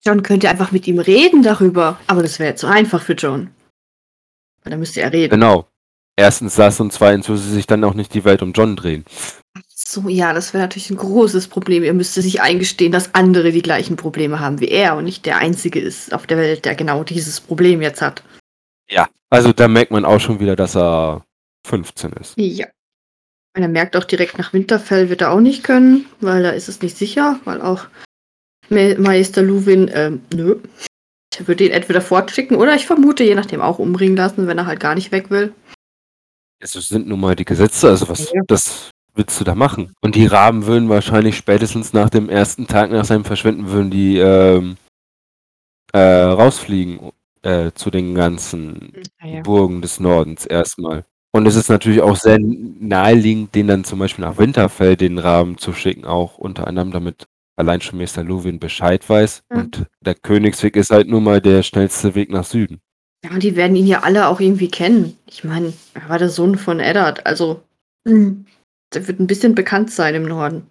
John 0.05 0.23
könnte 0.23 0.49
einfach 0.49 0.71
mit 0.71 0.87
ihm 0.87 1.01
reden 1.01 1.43
darüber, 1.43 1.99
aber 2.07 2.23
das 2.23 2.39
wäre 2.39 2.55
zu 2.55 2.69
einfach 2.69 3.03
für 3.03 3.15
John. 3.15 3.51
Weil 4.63 4.73
da 4.73 4.77
müsste 4.77 5.01
er 5.01 5.13
reden. 5.13 5.31
Genau. 5.31 5.67
Erstens 6.17 6.55
das 6.55 6.79
und 6.81 6.93
zweitens 6.93 7.29
würde 7.29 7.41
sich 7.41 7.67
dann 7.67 7.85
auch 7.85 7.95
nicht 7.95 8.15
die 8.15 8.25
Welt 8.25 8.43
um 8.43 8.53
John 8.53 8.77
drehen. 8.77 9.05
So, 9.75 10.09
ja, 10.09 10.33
das 10.33 10.55
wäre 10.55 10.63
natürlich 10.63 10.91
ein 10.91 10.97
großes 10.97 11.49
Problem. 11.49 11.83
Er 11.83 11.95
müsste 11.95 12.23
sich 12.23 12.41
eingestehen, 12.41 12.93
dass 12.93 13.15
andere 13.15 13.51
die 13.53 13.63
gleichen 13.63 13.97
Probleme 13.97 14.41
haben 14.41 14.61
wie 14.61 14.69
er 14.69 14.97
und 14.97 15.05
nicht 15.05 15.27
der 15.27 15.39
Einzige 15.39 15.81
ist 15.81 16.15
auf 16.15 16.27
der 16.27 16.39
Welt, 16.39 16.65
der 16.65 16.75
genau 16.75 17.05
dieses 17.05 17.41
Problem 17.41 17.83
jetzt 17.83 18.01
hat. 18.01 18.23
Ja. 18.89 19.09
Also 19.31 19.53
da 19.53 19.67
merkt 19.67 19.91
man 19.91 20.05
auch 20.05 20.21
schon 20.21 20.39
wieder, 20.39 20.55
dass 20.55 20.77
er 20.77 21.25
15 21.67 22.13
ist. 22.13 22.35
Ja. 22.37 22.67
Und 23.57 23.63
er 23.63 23.69
merkt 23.69 23.97
auch 23.97 24.05
direkt 24.05 24.39
nach 24.39 24.53
Winterfell 24.53 25.09
wird 25.11 25.23
er 25.23 25.33
auch 25.33 25.41
nicht 25.41 25.65
können, 25.65 26.07
weil 26.21 26.43
da 26.43 26.51
ist 26.51 26.69
es 26.69 26.83
nicht 26.83 26.97
sicher, 26.97 27.41
weil 27.45 27.61
auch 27.61 27.87
Meister 28.69 29.43
Luwin, 29.43 29.91
ähm, 29.93 30.23
nö. 30.33 30.57
Er 31.37 31.49
würde 31.49 31.65
ihn 31.65 31.73
entweder 31.73 32.01
fortschicken 32.01 32.57
oder 32.57 32.75
ich 32.75 32.87
vermute, 32.87 33.25
je 33.25 33.35
nachdem 33.35 33.61
auch 33.61 33.79
umbringen 33.79 34.17
lassen, 34.17 34.47
wenn 34.47 34.59
er 34.59 34.67
halt 34.67 34.81
gar 34.81 34.95
nicht 34.95 35.13
weg 35.13 35.31
will. 35.31 35.53
Es 36.65 36.73
sind 36.73 37.07
nun 37.07 37.21
mal 37.21 37.37
die 37.37 37.45
Gesetze, 37.45 37.89
also 37.91 38.09
was 38.09 38.33
Ja. 38.33 38.41
das 38.47 38.91
willst 39.15 39.39
du 39.39 39.45
da 39.45 39.55
machen? 39.55 39.93
Und 40.01 40.15
die 40.15 40.27
Raben 40.27 40.65
würden 40.67 40.89
wahrscheinlich 40.89 41.37
spätestens 41.37 41.93
nach 41.93 42.09
dem 42.09 42.31
ersten 42.31 42.67
Tag 42.67 42.91
nach 42.91 43.05
seinem 43.05 43.25
Verschwinden 43.25 43.69
würden 43.71 43.91
die 43.91 44.17
ähm, 44.19 44.77
äh, 45.93 45.99
rausfliegen 46.23 47.13
äh, 47.43 47.71
zu 47.75 47.91
den 47.91 48.15
ganzen 48.15 48.93
Ah 49.21 49.27
ja. 49.27 49.43
Burgen 49.43 49.83
des 49.83 50.01
Nordens 50.01 50.47
erstmal. 50.47 51.05
Und 51.33 51.47
es 51.47 51.55
ist 51.57 51.69
natürlich 51.69 52.01
auch 52.01 52.17
sehr 52.17 52.39
naheliegend, 52.41 53.55
den 53.55 53.67
dann 53.67 53.85
zum 53.85 53.99
Beispiel 53.99 54.25
nach 54.25 54.39
Winterfell 54.39 54.97
den 54.97 55.19
Raben 55.19 55.59
zu 55.59 55.73
schicken, 55.75 56.05
auch 56.05 56.39
unter 56.39 56.67
anderem, 56.67 56.93
damit 56.93 57.27
allein 57.57 57.81
schon 57.83 57.99
Meister 57.99 58.25
Luwin 58.25 58.59
Bescheid 58.59 59.07
weiß. 59.09 59.43
Ja. 59.51 59.59
Und 59.59 59.87
der 60.01 60.15
Königsweg 60.15 60.77
ist 60.77 60.91
halt 60.91 61.09
nun 61.09 61.25
mal 61.25 61.41
der 61.41 61.63
schnellste 61.63 62.15
Weg 62.15 62.31
nach 62.31 62.45
Süden. 62.45 62.81
Ja, 63.25 63.31
und 63.31 63.43
die 63.43 63.57
werden 63.57 63.75
ihn 63.75 63.87
ja 63.87 64.01
alle 64.03 64.29
auch 64.29 64.39
irgendwie 64.39 64.69
kennen. 64.71 65.17
Ich 65.27 65.45
meine, 65.45 65.73
er 65.95 66.09
war 66.11 66.19
der 66.19 66.29
Sohn 66.29 66.59
von 66.59 66.79
Eddard, 66.79 67.25
also 67.25 67.63
hm, 68.07 68.45
der 68.93 69.09
wird 69.09 69.19
ein 69.19 69.27
bisschen 69.27 69.55
bekannt 69.55 69.91
sein 69.91 70.15
im 70.15 70.25
Norden. 70.25 70.69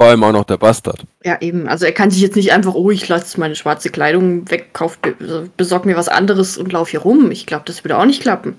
Vor 0.00 0.08
allem 0.08 0.24
auch 0.24 0.32
noch 0.32 0.44
der 0.44 0.56
Bastard. 0.56 1.04
Ja, 1.24 1.40
eben. 1.40 1.68
Also 1.68 1.84
er 1.84 1.92
kann 1.92 2.10
sich 2.10 2.22
jetzt 2.22 2.36
nicht 2.36 2.52
einfach, 2.52 2.74
oh, 2.74 2.90
ich 2.90 3.06
lasse 3.08 3.38
meine 3.38 3.54
schwarze 3.54 3.90
Kleidung 3.90 4.50
weg, 4.50 4.70
kauf, 4.72 4.98
be- 4.98 5.50
besorg 5.56 5.84
mir 5.84 5.96
was 5.96 6.08
anderes 6.08 6.56
und 6.56 6.72
lauf 6.72 6.88
hier 6.88 7.00
rum. 7.00 7.30
Ich 7.30 7.44
glaube, 7.46 7.64
das 7.66 7.84
würde 7.84 7.98
auch 7.98 8.06
nicht 8.06 8.22
klappen. 8.22 8.58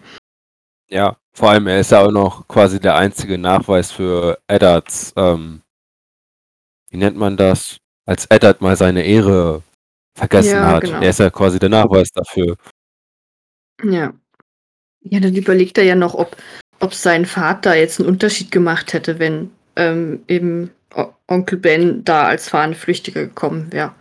Ja, 0.87 1.17
vor 1.33 1.49
allem 1.49 1.65
er 1.67 1.79
ist 1.79 1.91
ja 1.91 2.05
auch 2.05 2.11
noch 2.11 2.47
quasi 2.47 2.79
der 2.79 2.95
einzige 2.95 3.39
Nachweis 3.39 3.91
für 3.91 4.37
Eddards, 4.47 5.13
ähm, 5.17 5.61
wie 6.91 6.97
nennt 6.97 7.17
man 7.17 7.35
das? 7.35 7.77
Als 8.05 8.27
Eddard 8.27 8.61
mal 8.61 8.77
seine 8.77 9.03
Ehre 9.03 9.63
vergessen 10.15 10.51
Ja, 10.51 10.67
hat. 10.67 10.81
genau. 10.83 11.01
Er 11.01 11.09
ist 11.09 11.19
ja 11.19 11.31
quasi 11.31 11.57
der 11.57 11.69
Nachweis 11.69 12.09
dafür. 12.13 12.55
Ja. 13.91 14.13
Ja, 15.01 15.19
dann 15.19 15.35
überlegt 15.35 15.77
er 15.77 15.83
ja 15.83 15.95
noch, 15.95 16.15
ob, 16.15 16.35
ob 16.79 16.93
sein 16.93 17.25
Vater 17.25 17.75
jetzt 17.75 17.99
einen 17.99 18.09
Unterschied 18.09 18.51
gemacht 18.51 18.93
hätte, 18.93 19.19
wenn 19.19 19.51
ähm, 19.75 20.23
eben 20.27 20.71
O- 20.95 21.13
Onkel 21.27 21.59
Ben 21.59 22.03
da 22.03 22.25
als 22.25 22.49
Fahnenflüchtiger 22.49 23.25
gekommen 23.25 23.71
wäre. 23.71 23.93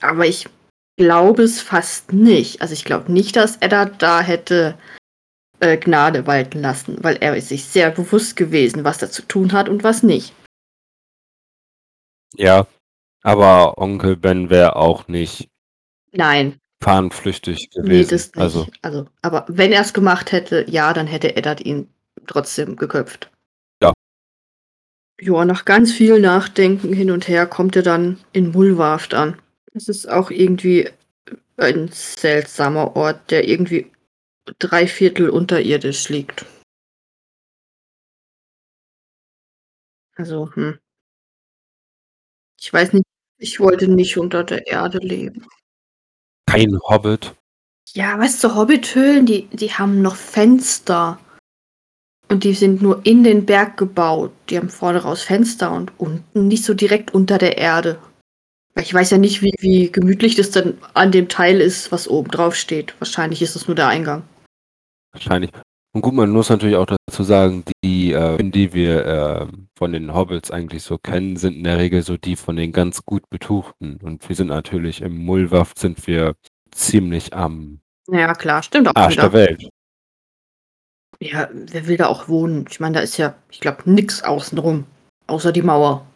Aber 0.00 0.26
ich 0.26 0.48
glaube 0.96 1.42
es 1.42 1.60
fast 1.60 2.12
nicht. 2.12 2.62
Also 2.62 2.72
ich 2.72 2.84
glaube 2.84 3.12
nicht, 3.12 3.36
dass 3.36 3.56
Eddard 3.56 4.00
da 4.00 4.20
hätte 4.20 4.78
äh, 5.60 5.76
Gnade 5.76 6.26
walten 6.26 6.60
lassen, 6.60 6.96
weil 7.02 7.16
er 7.16 7.36
ist 7.36 7.48
sich 7.48 7.64
sehr 7.64 7.90
bewusst 7.90 8.36
gewesen, 8.36 8.84
was 8.84 9.02
er 9.02 9.10
zu 9.10 9.22
tun 9.22 9.52
hat 9.52 9.68
und 9.68 9.84
was 9.84 10.02
nicht. 10.02 10.32
Ja, 12.36 12.66
aber 13.22 13.78
Onkel 13.78 14.16
Ben 14.16 14.50
wäre 14.50 14.76
auch 14.76 15.08
nicht 15.08 15.48
Nein, 16.12 16.58
fahnenflüchtig 16.80 17.70
gewesen. 17.70 17.88
nee, 17.88 18.04
das 18.04 18.26
nicht. 18.26 18.38
Also, 18.38 18.66
Also, 18.82 19.06
aber 19.22 19.44
wenn 19.48 19.72
er 19.72 19.82
es 19.82 19.92
gemacht 19.92 20.32
hätte, 20.32 20.64
ja, 20.68 20.92
dann 20.92 21.06
hätte 21.06 21.36
Eddard 21.36 21.64
ihn 21.64 21.88
trotzdem 22.26 22.76
geköpft. 22.76 23.30
Ja. 23.82 23.92
Ja, 25.20 25.44
nach 25.44 25.64
ganz 25.64 25.92
viel 25.92 26.20
Nachdenken 26.20 26.92
hin 26.92 27.10
und 27.10 27.28
her 27.28 27.46
kommt 27.46 27.76
er 27.76 27.82
dann 27.82 28.18
in 28.32 28.52
Mulwaft 28.52 29.14
an. 29.14 29.40
Das 29.72 29.88
ist 29.88 30.08
auch 30.08 30.30
irgendwie 30.30 30.88
ein 31.56 31.88
seltsamer 31.88 32.96
Ort, 32.96 33.30
der 33.30 33.48
irgendwie 33.48 33.90
drei 34.58 34.86
Viertel 34.86 35.30
unterirdisch 35.30 36.08
liegt. 36.08 36.46
Also, 40.16 40.52
hm. 40.54 40.78
Ich 42.60 42.72
weiß 42.72 42.92
nicht, 42.92 43.04
ich 43.38 43.60
wollte 43.60 43.88
nicht 43.88 44.18
unter 44.18 44.42
der 44.42 44.66
Erde 44.66 44.98
leben. 44.98 45.46
Kein 46.48 46.78
Hobbit. 46.80 47.34
Ja, 47.92 48.18
weißt 48.18 48.42
du, 48.42 48.54
Hobbithöhlen, 48.54 49.26
die, 49.26 49.46
die 49.48 49.72
haben 49.72 50.02
noch 50.02 50.16
Fenster. 50.16 51.18
Und 52.28 52.44
die 52.44 52.54
sind 52.54 52.82
nur 52.82 53.00
in 53.04 53.24
den 53.24 53.46
Berg 53.46 53.78
gebaut. 53.78 54.32
Die 54.50 54.58
haben 54.58 54.68
vorne 54.68 55.02
raus 55.02 55.22
Fenster 55.22 55.72
und 55.72 55.92
unten 55.98 56.48
nicht 56.48 56.64
so 56.64 56.74
direkt 56.74 57.14
unter 57.14 57.38
der 57.38 57.56
Erde. 57.56 57.98
Weil 58.74 58.84
Ich 58.84 58.92
weiß 58.92 59.10
ja 59.10 59.18
nicht, 59.18 59.40
wie, 59.40 59.54
wie 59.60 59.90
gemütlich 59.90 60.36
das 60.36 60.50
dann 60.50 60.76
an 60.92 61.10
dem 61.10 61.28
Teil 61.28 61.60
ist, 61.60 61.90
was 61.90 62.06
oben 62.06 62.30
drauf 62.30 62.54
steht. 62.54 62.94
Wahrscheinlich 63.00 63.40
ist 63.40 63.56
es 63.56 63.66
nur 63.66 63.74
der 63.74 63.88
Eingang. 63.88 64.22
Wahrscheinlich. 65.12 65.50
Und 65.98 66.02
gut, 66.02 66.14
man 66.14 66.30
muss 66.30 66.48
natürlich 66.48 66.76
auch 66.76 66.86
dazu 66.86 67.24
sagen, 67.24 67.64
die, 67.82 68.12
äh, 68.12 68.38
die 68.40 68.72
wir 68.72 69.04
äh, 69.04 69.46
von 69.76 69.90
den 69.90 70.14
Hobbits 70.14 70.52
eigentlich 70.52 70.84
so 70.84 70.96
kennen, 70.96 71.34
sind 71.36 71.56
in 71.56 71.64
der 71.64 71.78
Regel 71.78 72.02
so 72.02 72.16
die 72.16 72.36
von 72.36 72.54
den 72.54 72.70
ganz 72.70 73.04
gut 73.04 73.28
Betuchten. 73.30 73.98
Und 74.04 74.28
wir 74.28 74.36
sind 74.36 74.46
natürlich 74.46 75.02
im 75.02 75.18
Mullwaft 75.18 75.76
sind 75.76 76.06
wir 76.06 76.36
ziemlich 76.70 77.34
am 77.34 77.80
Ja, 78.08 78.32
klar, 78.34 78.62
stimmt 78.62 78.86
auch 78.86 78.94
Arsch 78.94 79.16
der 79.16 79.24
wieder. 79.24 79.32
Welt. 79.32 79.68
Ja, 81.18 81.48
wer 81.52 81.88
will 81.88 81.96
da 81.96 82.06
auch 82.06 82.28
wohnen? 82.28 82.66
Ich 82.70 82.78
meine, 82.78 82.94
da 82.94 83.00
ist 83.00 83.16
ja, 83.16 83.34
ich 83.50 83.58
glaube, 83.58 83.90
nix 83.90 84.22
außenrum. 84.22 84.84
Außer 85.26 85.50
die 85.50 85.62
Mauer. 85.62 86.06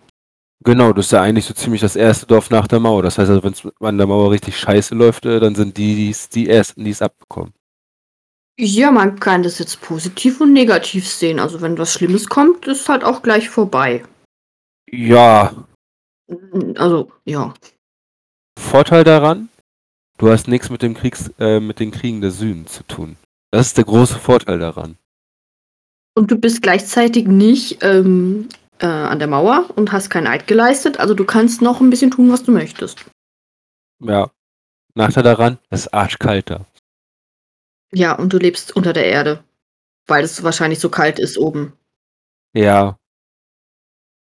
Genau, 0.63 0.93
das 0.93 1.07
ist 1.07 1.11
ja 1.11 1.23
eigentlich 1.23 1.47
so 1.47 1.55
ziemlich 1.55 1.81
das 1.81 1.97
erste 1.97 2.27
Dorf 2.27 2.51
nach 2.51 2.69
der 2.69 2.79
Mauer. 2.79 3.03
Das 3.03 3.19
heißt 3.19 3.29
also, 3.31 3.43
wenn 3.43 3.53
es 3.53 3.67
an 3.81 3.99
der 3.99 4.07
Mauer 4.07 4.31
richtig 4.31 4.57
scheiße 4.57 4.95
läuft, 4.95 5.27
äh, 5.27 5.41
dann 5.41 5.57
sind 5.57 5.77
die 5.77 5.97
die's- 5.97 6.29
die 6.29 6.49
Ersten, 6.49 6.85
die 6.85 6.91
es 6.91 7.03
abbekommen. 7.03 7.53
Ja, 8.65 8.93
man 8.93 9.19
kann 9.19 9.43
das 9.43 9.59
jetzt 9.59 9.81
positiv 9.81 10.41
und 10.41 10.53
negativ 10.53 11.09
sehen. 11.09 11.41
Also 11.41 11.61
wenn 11.61 11.79
was 11.79 11.95
Schlimmes 11.95 12.29
kommt, 12.29 12.69
ist 12.69 12.89
halt 12.89 13.03
auch 13.03 13.21
gleich 13.21 13.49
vorbei. 13.49 14.05
Ja, 14.89 15.53
Also, 16.77 17.11
ja. 17.25 17.53
Vorteil 18.57 19.03
daran, 19.03 19.49
du 20.19 20.31
hast 20.31 20.47
nichts 20.47 20.71
mit 20.71 20.83
dem 20.83 20.95
Kriegs, 20.95 21.33
äh, 21.41 21.59
mit 21.59 21.81
den 21.81 21.91
Kriegen 21.91 22.21
der 22.21 22.31
Süden 22.31 22.69
zu 22.69 22.85
tun. 22.85 23.17
Das 23.51 23.67
ist 23.67 23.79
der 23.79 23.85
große 23.85 24.21
Vorteil 24.21 24.61
daran. 24.61 24.97
Und 26.15 26.31
du 26.31 26.37
bist 26.37 26.63
gleichzeitig 26.63 27.27
nicht 27.27 27.83
ähm, 27.83 28.49
äh, 28.79 28.87
an 28.87 29.19
der 29.19 29.27
Mauer 29.27 29.71
und 29.75 29.91
hast 29.91 30.09
keinen 30.09 30.29
Eid 30.29 30.47
geleistet. 30.47 31.01
Also 31.01 31.15
du 31.15 31.25
kannst 31.25 31.63
noch 31.63 31.81
ein 31.81 31.91
bisschen 31.91 32.13
tun, 32.13 32.31
was 32.31 32.45
du 32.45 32.53
möchtest. 32.53 33.05
Ja. 33.99 34.31
Nachteil 34.95 35.25
daran, 35.25 35.59
es 35.69 35.81
ist 35.81 35.95
arschkalt 35.95 36.51
da. 36.51 36.65
Ja, 37.95 38.13
und 38.15 38.33
du 38.33 38.39
lebst 38.39 38.75
unter 38.75 38.93
der 38.93 39.07
Erde. 39.07 39.45
Weil 40.07 40.25
es 40.25 40.43
wahrscheinlich 40.43 40.81
so 40.81 40.89
kalt 40.89 41.19
ist 41.19 41.39
oben. 41.39 41.75
Ja, 42.55 42.97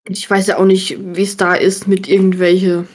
Ich 0.07 0.29
weiß 0.29 0.47
ja 0.47 0.57
auch 0.57 0.65
nicht, 0.65 0.97
wie 0.99 1.23
es 1.23 1.37
da 1.37 1.53
ist 1.55 1.87
mit 1.87 2.07
irgendwelche 2.07 2.87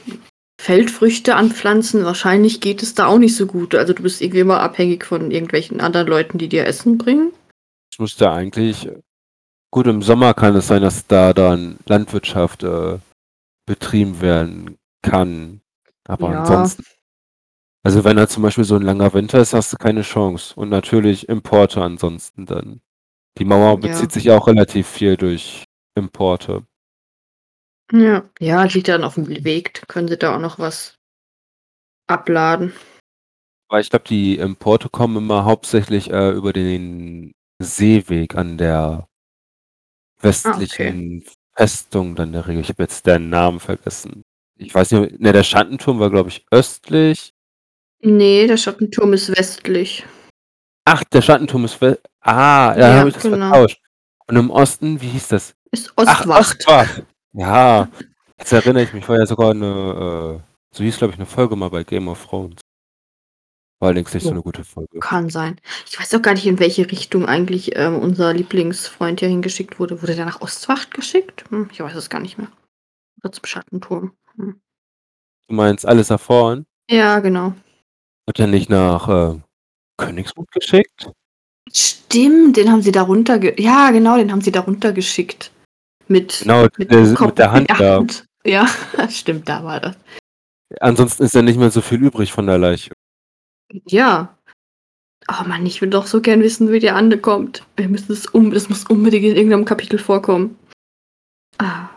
Feldfrüchte 0.59 1.35
anpflanzen. 1.35 2.03
Wahrscheinlich 2.05 2.59
geht 2.61 2.81
es 2.83 2.95
da 2.95 3.07
auch 3.07 3.17
nicht 3.19 3.35
so 3.35 3.45
gut. 3.45 3.75
Also 3.75 3.93
du 3.93 4.03
bist 4.03 4.21
irgendwie 4.21 4.39
immer 4.41 4.59
abhängig 4.61 5.05
von 5.05 5.31
irgendwelchen 5.31 5.79
anderen 5.81 6.07
Leuten, 6.07 6.37
die 6.37 6.49
dir 6.49 6.65
Essen 6.65 6.97
bringen. 6.97 7.31
es 7.91 7.99
müsste 7.99 8.31
eigentlich. 8.31 8.89
Gut, 9.71 9.87
im 9.87 10.01
Sommer 10.01 10.33
kann 10.33 10.55
es 10.55 10.67
sein, 10.67 10.81
dass 10.81 11.05
da 11.07 11.33
dann 11.33 11.77
Landwirtschaft 11.85 12.63
äh, 12.63 12.99
betrieben 13.65 14.21
werden 14.21 14.77
kann. 15.01 15.61
Aber 16.07 16.31
Ja. 16.31 16.39
ansonsten. 16.41 16.83
Also 17.87 18.03
wenn 18.03 18.17
da 18.17 18.27
zum 18.27 18.43
Beispiel 18.43 18.65
so 18.65 18.75
ein 18.75 18.81
langer 18.81 19.13
Winter 19.13 19.39
ist, 19.39 19.53
hast 19.53 19.71
du 19.71 19.77
keine 19.77 20.01
Chance. 20.01 20.53
Und 20.59 20.67
natürlich 20.67 21.29
Importe 21.29 21.81
ansonsten 21.81 22.45
dann. 22.45 22.81
Die 23.37 23.45
Mauer 23.45 23.75
Ja. 23.75 23.87
bezieht 23.87 24.11
sich 24.11 24.29
auch 24.29 24.47
relativ 24.47 24.85
viel 24.89 25.15
durch 25.15 25.63
Importe. 25.95 26.67
Ja. 27.93 28.29
Ja, 28.41 28.63
liegt 28.65 28.89
dann 28.89 29.05
auf 29.05 29.13
dem 29.15 29.29
Weg. 29.29 29.87
Können 29.87 30.09
sie 30.09 30.17
da 30.17 30.35
auch 30.35 30.41
noch 30.41 30.59
was 30.59 30.95
abladen. 32.07 32.73
Weil 33.69 33.79
ich 33.83 33.89
glaube, 33.89 34.03
die 34.03 34.37
Importe 34.37 34.89
kommen 34.89 35.15
immer 35.15 35.45
hauptsächlich 35.45 36.09
äh, 36.11 36.31
über 36.31 36.51
den 36.51 37.31
Seeweg 37.63 38.35
an 38.35 38.57
der 38.57 39.07
westlichen 40.19 41.23
Festung 41.55 42.15
dann 42.15 42.27
in 42.29 42.33
der 42.33 42.47
Regel. 42.47 42.59
Ich 42.63 42.67
habe 42.67 42.83
jetzt 42.83 43.07
den 43.07 43.29
Namen 43.29 43.61
vergessen. 43.61 44.23
Ich 44.57 44.75
weiß 44.75 44.91
nicht, 44.91 45.21
ne, 45.21 45.31
der 45.31 45.43
Schattenturm 45.43 45.99
war, 45.99 46.09
glaube 46.09 46.27
ich, 46.27 46.45
östlich. 46.51 47.33
Nee, 48.01 48.47
der 48.47 48.57
Schattenturm 48.57 49.13
ist 49.13 49.29
westlich. 49.37 50.05
Ach, 50.85 51.03
der 51.05 51.21
Schattenturm 51.21 51.65
ist 51.65 51.79
we 51.81 51.99
Ah, 52.21 52.73
da 52.73 52.79
Ja, 52.89 52.99
habe 52.99 53.09
ich 53.09 53.15
das 53.15 53.23
genau. 53.23 53.49
vertauscht. 53.49 53.81
Und 54.27 54.35
im 54.35 54.49
Osten, 54.49 55.01
wie 55.01 55.07
hieß 55.07 55.29
das? 55.29 55.55
Ist 55.71 55.93
Ach, 55.95 56.21
Ostwacht. 56.21 56.59
Ostwacht. 56.59 57.03
Ja, 57.33 57.89
jetzt 58.37 58.51
erinnere 58.51 58.83
ich 58.83 58.93
mich, 58.93 59.07
war 59.07 59.17
ja 59.17 59.25
sogar 59.25 59.51
eine, 59.51 60.41
äh, 60.41 60.75
so 60.75 60.83
hieß, 60.83 60.97
glaube 60.97 61.13
ich, 61.13 61.19
eine 61.19 61.25
Folge 61.25 61.55
mal 61.55 61.69
bei 61.69 61.83
Game 61.83 62.07
of 62.07 62.25
Thrones. 62.25 62.61
War 63.79 63.89
allerdings 63.89 64.13
nicht 64.13 64.23
so 64.23 64.31
eine 64.31 64.41
gute 64.41 64.63
Folge. 64.63 64.99
Kann 64.99 65.29
sein. 65.29 65.61
Ich 65.85 65.99
weiß 65.99 66.13
auch 66.15 66.21
gar 66.21 66.33
nicht, 66.33 66.47
in 66.47 66.59
welche 66.59 66.89
Richtung 66.89 67.25
eigentlich 67.27 67.75
ähm, 67.75 67.99
unser 67.99 68.33
Lieblingsfreund 68.33 69.19
hier 69.19 69.29
hingeschickt 69.29 69.79
wurde. 69.79 70.01
Wurde 70.01 70.15
der 70.15 70.25
nach 70.25 70.41
Ostwacht 70.41 70.93
geschickt? 70.93 71.43
Hm, 71.49 71.69
ich 71.71 71.79
weiß 71.79 71.95
es 71.95 72.09
gar 72.09 72.19
nicht 72.19 72.37
mehr. 72.39 72.47
Oder 73.21 73.31
zum 73.31 73.45
Schattenturm. 73.45 74.13
Hm. 74.35 74.59
Du 75.47 75.55
meinst 75.55 75.85
alles 75.85 76.07
da 76.07 76.17
vorn? 76.17 76.65
Ja, 76.89 77.19
genau. 77.19 77.53
Hat 78.27 78.39
er 78.39 78.47
nicht 78.47 78.69
nach 78.69 79.07
äh, 79.07 79.39
Königsmund 79.97 80.51
geschickt? 80.51 81.11
Stimmt, 81.71 82.57
den 82.57 82.71
haben 82.71 82.81
sie 82.81 82.91
da 82.91 83.01
runter 83.03 83.39
Ja, 83.59 83.91
genau, 83.91 84.17
den 84.17 84.31
haben 84.31 84.41
sie 84.41 84.51
da 84.51 84.61
runtergeschickt. 84.61 85.51
Mit, 86.07 86.39
Genau, 86.41 86.67
mit, 86.77 86.91
der, 86.91 87.13
Kopf- 87.13 87.27
mit 87.27 87.37
der 87.37 87.51
Hand 87.51 87.69
da. 87.77 88.05
Ja, 88.45 88.67
stimmt, 89.09 89.47
da 89.49 89.63
war 89.63 89.79
das. 89.79 89.97
Ansonsten 90.79 91.23
ist 91.23 91.33
ja 91.33 91.41
nicht 91.41 91.57
mehr 91.59 91.71
so 91.71 91.81
viel 91.81 92.01
übrig 92.01 92.31
von 92.31 92.47
der 92.47 92.57
Leiche. 92.57 92.91
Ja. 93.85 94.37
Oh 95.29 95.43
Mann, 95.45 95.65
ich 95.65 95.81
will 95.81 95.89
doch 95.89 96.07
so 96.07 96.21
gern 96.21 96.41
wissen, 96.41 96.71
wie 96.71 96.79
der 96.79 96.95
Ande 96.95 97.17
kommt. 97.17 97.65
Wir 97.75 97.89
müssen 97.89 98.13
es 98.13 98.27
um, 98.27 98.51
das 98.51 98.69
muss 98.69 98.85
unbedingt 98.85 99.25
in 99.25 99.35
irgendeinem 99.35 99.65
Kapitel 99.65 99.99
vorkommen. 99.99 100.57
Ah. 101.57 101.89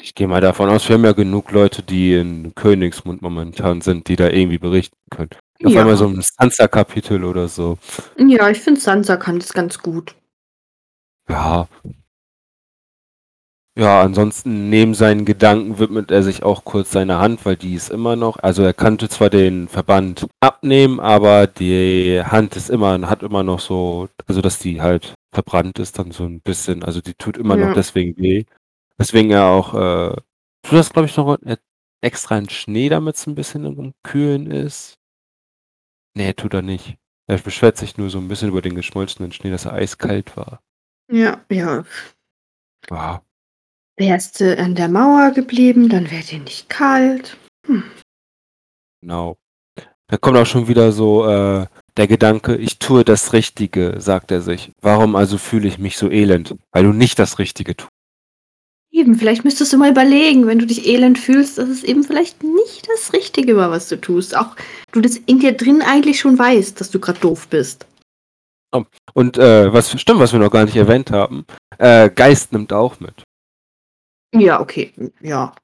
Ich 0.00 0.14
gehe 0.14 0.26
mal 0.26 0.40
davon 0.40 0.68
aus, 0.68 0.88
wir 0.88 0.94
haben 0.94 1.04
ja 1.04 1.12
genug 1.12 1.52
Leute, 1.52 1.82
die 1.82 2.14
in 2.14 2.54
Königsmund 2.56 3.22
momentan 3.22 3.80
sind, 3.82 4.08
die 4.08 4.16
da 4.16 4.28
irgendwie 4.28 4.58
berichten 4.58 4.96
können. 5.10 5.30
Auf 5.64 5.72
Ja. 5.72 5.80
einmal 5.80 5.96
so 5.96 6.06
ein 6.06 6.20
Sansa-Kapitel 6.22 7.24
oder 7.24 7.48
so. 7.48 7.78
Ja, 8.18 8.50
ich 8.50 8.60
finde 8.60 8.80
Sansa 8.80 9.16
kann 9.16 9.38
das 9.38 9.52
ganz 9.52 9.78
gut. 9.78 10.14
Ja. 11.28 11.66
Ja, 13.78 14.00
ansonsten 14.00 14.70
neben 14.70 14.94
seinen 14.94 15.26
Gedanken 15.26 15.78
widmet 15.78 16.10
er 16.10 16.22
sich 16.22 16.42
auch 16.42 16.64
kurz 16.64 16.92
seiner 16.92 17.18
Hand, 17.20 17.44
weil 17.44 17.56
die 17.56 17.74
ist 17.74 17.90
immer 17.90 18.16
noch, 18.16 18.38
also 18.38 18.62
er 18.62 18.72
kannte 18.72 19.06
zwar 19.10 19.28
den 19.28 19.68
Verband 19.68 20.26
abnehmen, 20.40 20.98
aber 20.98 21.46
die 21.46 22.22
Hand 22.24 22.56
ist 22.56 22.70
immer, 22.70 22.98
hat 23.10 23.22
immer 23.22 23.42
noch 23.42 23.60
so, 23.60 24.08
also 24.26 24.40
dass 24.40 24.58
die 24.60 24.80
halt 24.80 25.12
verbrannt 25.30 25.78
ist 25.78 25.98
dann 25.98 26.10
so 26.10 26.24
ein 26.24 26.40
bisschen, 26.40 26.82
also 26.84 27.02
die 27.02 27.12
tut 27.14 27.36
immer 27.36 27.58
Ja. 27.58 27.66
noch 27.68 27.74
deswegen 27.74 28.16
weh. 28.16 28.44
Deswegen 28.98 29.30
er 29.30 29.44
auch, 29.48 29.74
äh, 29.74 30.16
tut 30.62 30.78
das 30.78 30.90
glaube 30.90 31.06
ich 31.06 31.16
noch 31.18 31.38
äh, 31.42 31.58
extra 32.00 32.38
in 32.38 32.48
Schnee, 32.48 32.88
damit 32.88 33.16
es 33.16 33.26
ein 33.26 33.34
bisschen 33.34 33.66
im 33.66 33.92
Kühlen 34.02 34.50
ist. 34.50 34.94
Nee, 36.16 36.32
tut 36.32 36.54
er 36.54 36.62
nicht. 36.62 36.96
Er 37.28 37.36
beschwert 37.36 37.76
sich 37.76 37.98
nur 37.98 38.08
so 38.08 38.16
ein 38.18 38.28
bisschen 38.28 38.48
über 38.48 38.62
den 38.62 38.74
geschmolzenen 38.74 39.32
Schnee, 39.32 39.50
dass 39.50 39.66
er 39.66 39.74
eiskalt 39.74 40.34
war. 40.34 40.62
Ja, 41.12 41.44
ja. 41.50 41.84
Ja. 42.88 43.22
Wärst 43.98 44.40
du 44.40 44.58
an 44.58 44.74
der 44.74 44.88
Mauer 44.88 45.32
geblieben, 45.32 45.90
dann 45.90 46.10
wäre 46.10 46.22
dir 46.22 46.38
nicht 46.38 46.70
kalt. 46.70 47.36
Genau. 49.02 49.36
Da 50.06 50.16
kommt 50.16 50.38
auch 50.38 50.46
schon 50.46 50.68
wieder 50.68 50.90
so 50.90 51.26
äh, 51.28 51.66
der 51.98 52.06
Gedanke, 52.06 52.56
ich 52.56 52.78
tue 52.78 53.04
das 53.04 53.34
Richtige, 53.34 54.00
sagt 54.00 54.30
er 54.30 54.40
sich. 54.40 54.72
Warum 54.80 55.16
also 55.16 55.36
fühle 55.36 55.68
ich 55.68 55.78
mich 55.78 55.98
so 55.98 56.10
elend? 56.10 56.54
Weil 56.72 56.84
du 56.84 56.92
nicht 56.92 57.18
das 57.18 57.38
Richtige 57.38 57.76
tust. 57.76 57.90
Eben, 58.96 59.14
vielleicht 59.14 59.44
müsstest 59.44 59.74
du 59.74 59.76
mal 59.76 59.90
überlegen, 59.90 60.46
wenn 60.46 60.58
du 60.58 60.66
dich 60.66 60.86
elend 60.86 61.18
fühlst, 61.18 61.58
dass 61.58 61.68
es 61.68 61.84
eben 61.84 62.02
vielleicht 62.02 62.42
nicht 62.42 62.88
das 62.88 63.12
Richtige 63.12 63.54
war, 63.54 63.70
was 63.70 63.90
du 63.90 64.00
tust. 64.00 64.34
Auch 64.34 64.56
du 64.90 65.02
das 65.02 65.18
in 65.18 65.38
dir 65.38 65.52
drin 65.52 65.82
eigentlich 65.82 66.18
schon 66.18 66.38
weißt, 66.38 66.80
dass 66.80 66.90
du 66.90 66.98
gerade 66.98 67.20
doof 67.20 67.46
bist. 67.48 67.86
Und 69.12 69.36
äh, 69.36 69.70
was 69.70 70.00
stimmt, 70.00 70.20
was 70.20 70.32
wir 70.32 70.40
noch 70.40 70.50
gar 70.50 70.64
nicht 70.64 70.76
erwähnt 70.76 71.10
haben, 71.10 71.44
äh, 71.76 72.08
Geist 72.08 72.54
nimmt 72.54 72.72
auch 72.72 72.98
mit. 72.98 73.22
Ja, 74.34 74.60
okay. 74.60 74.94
Ja. 75.20 75.54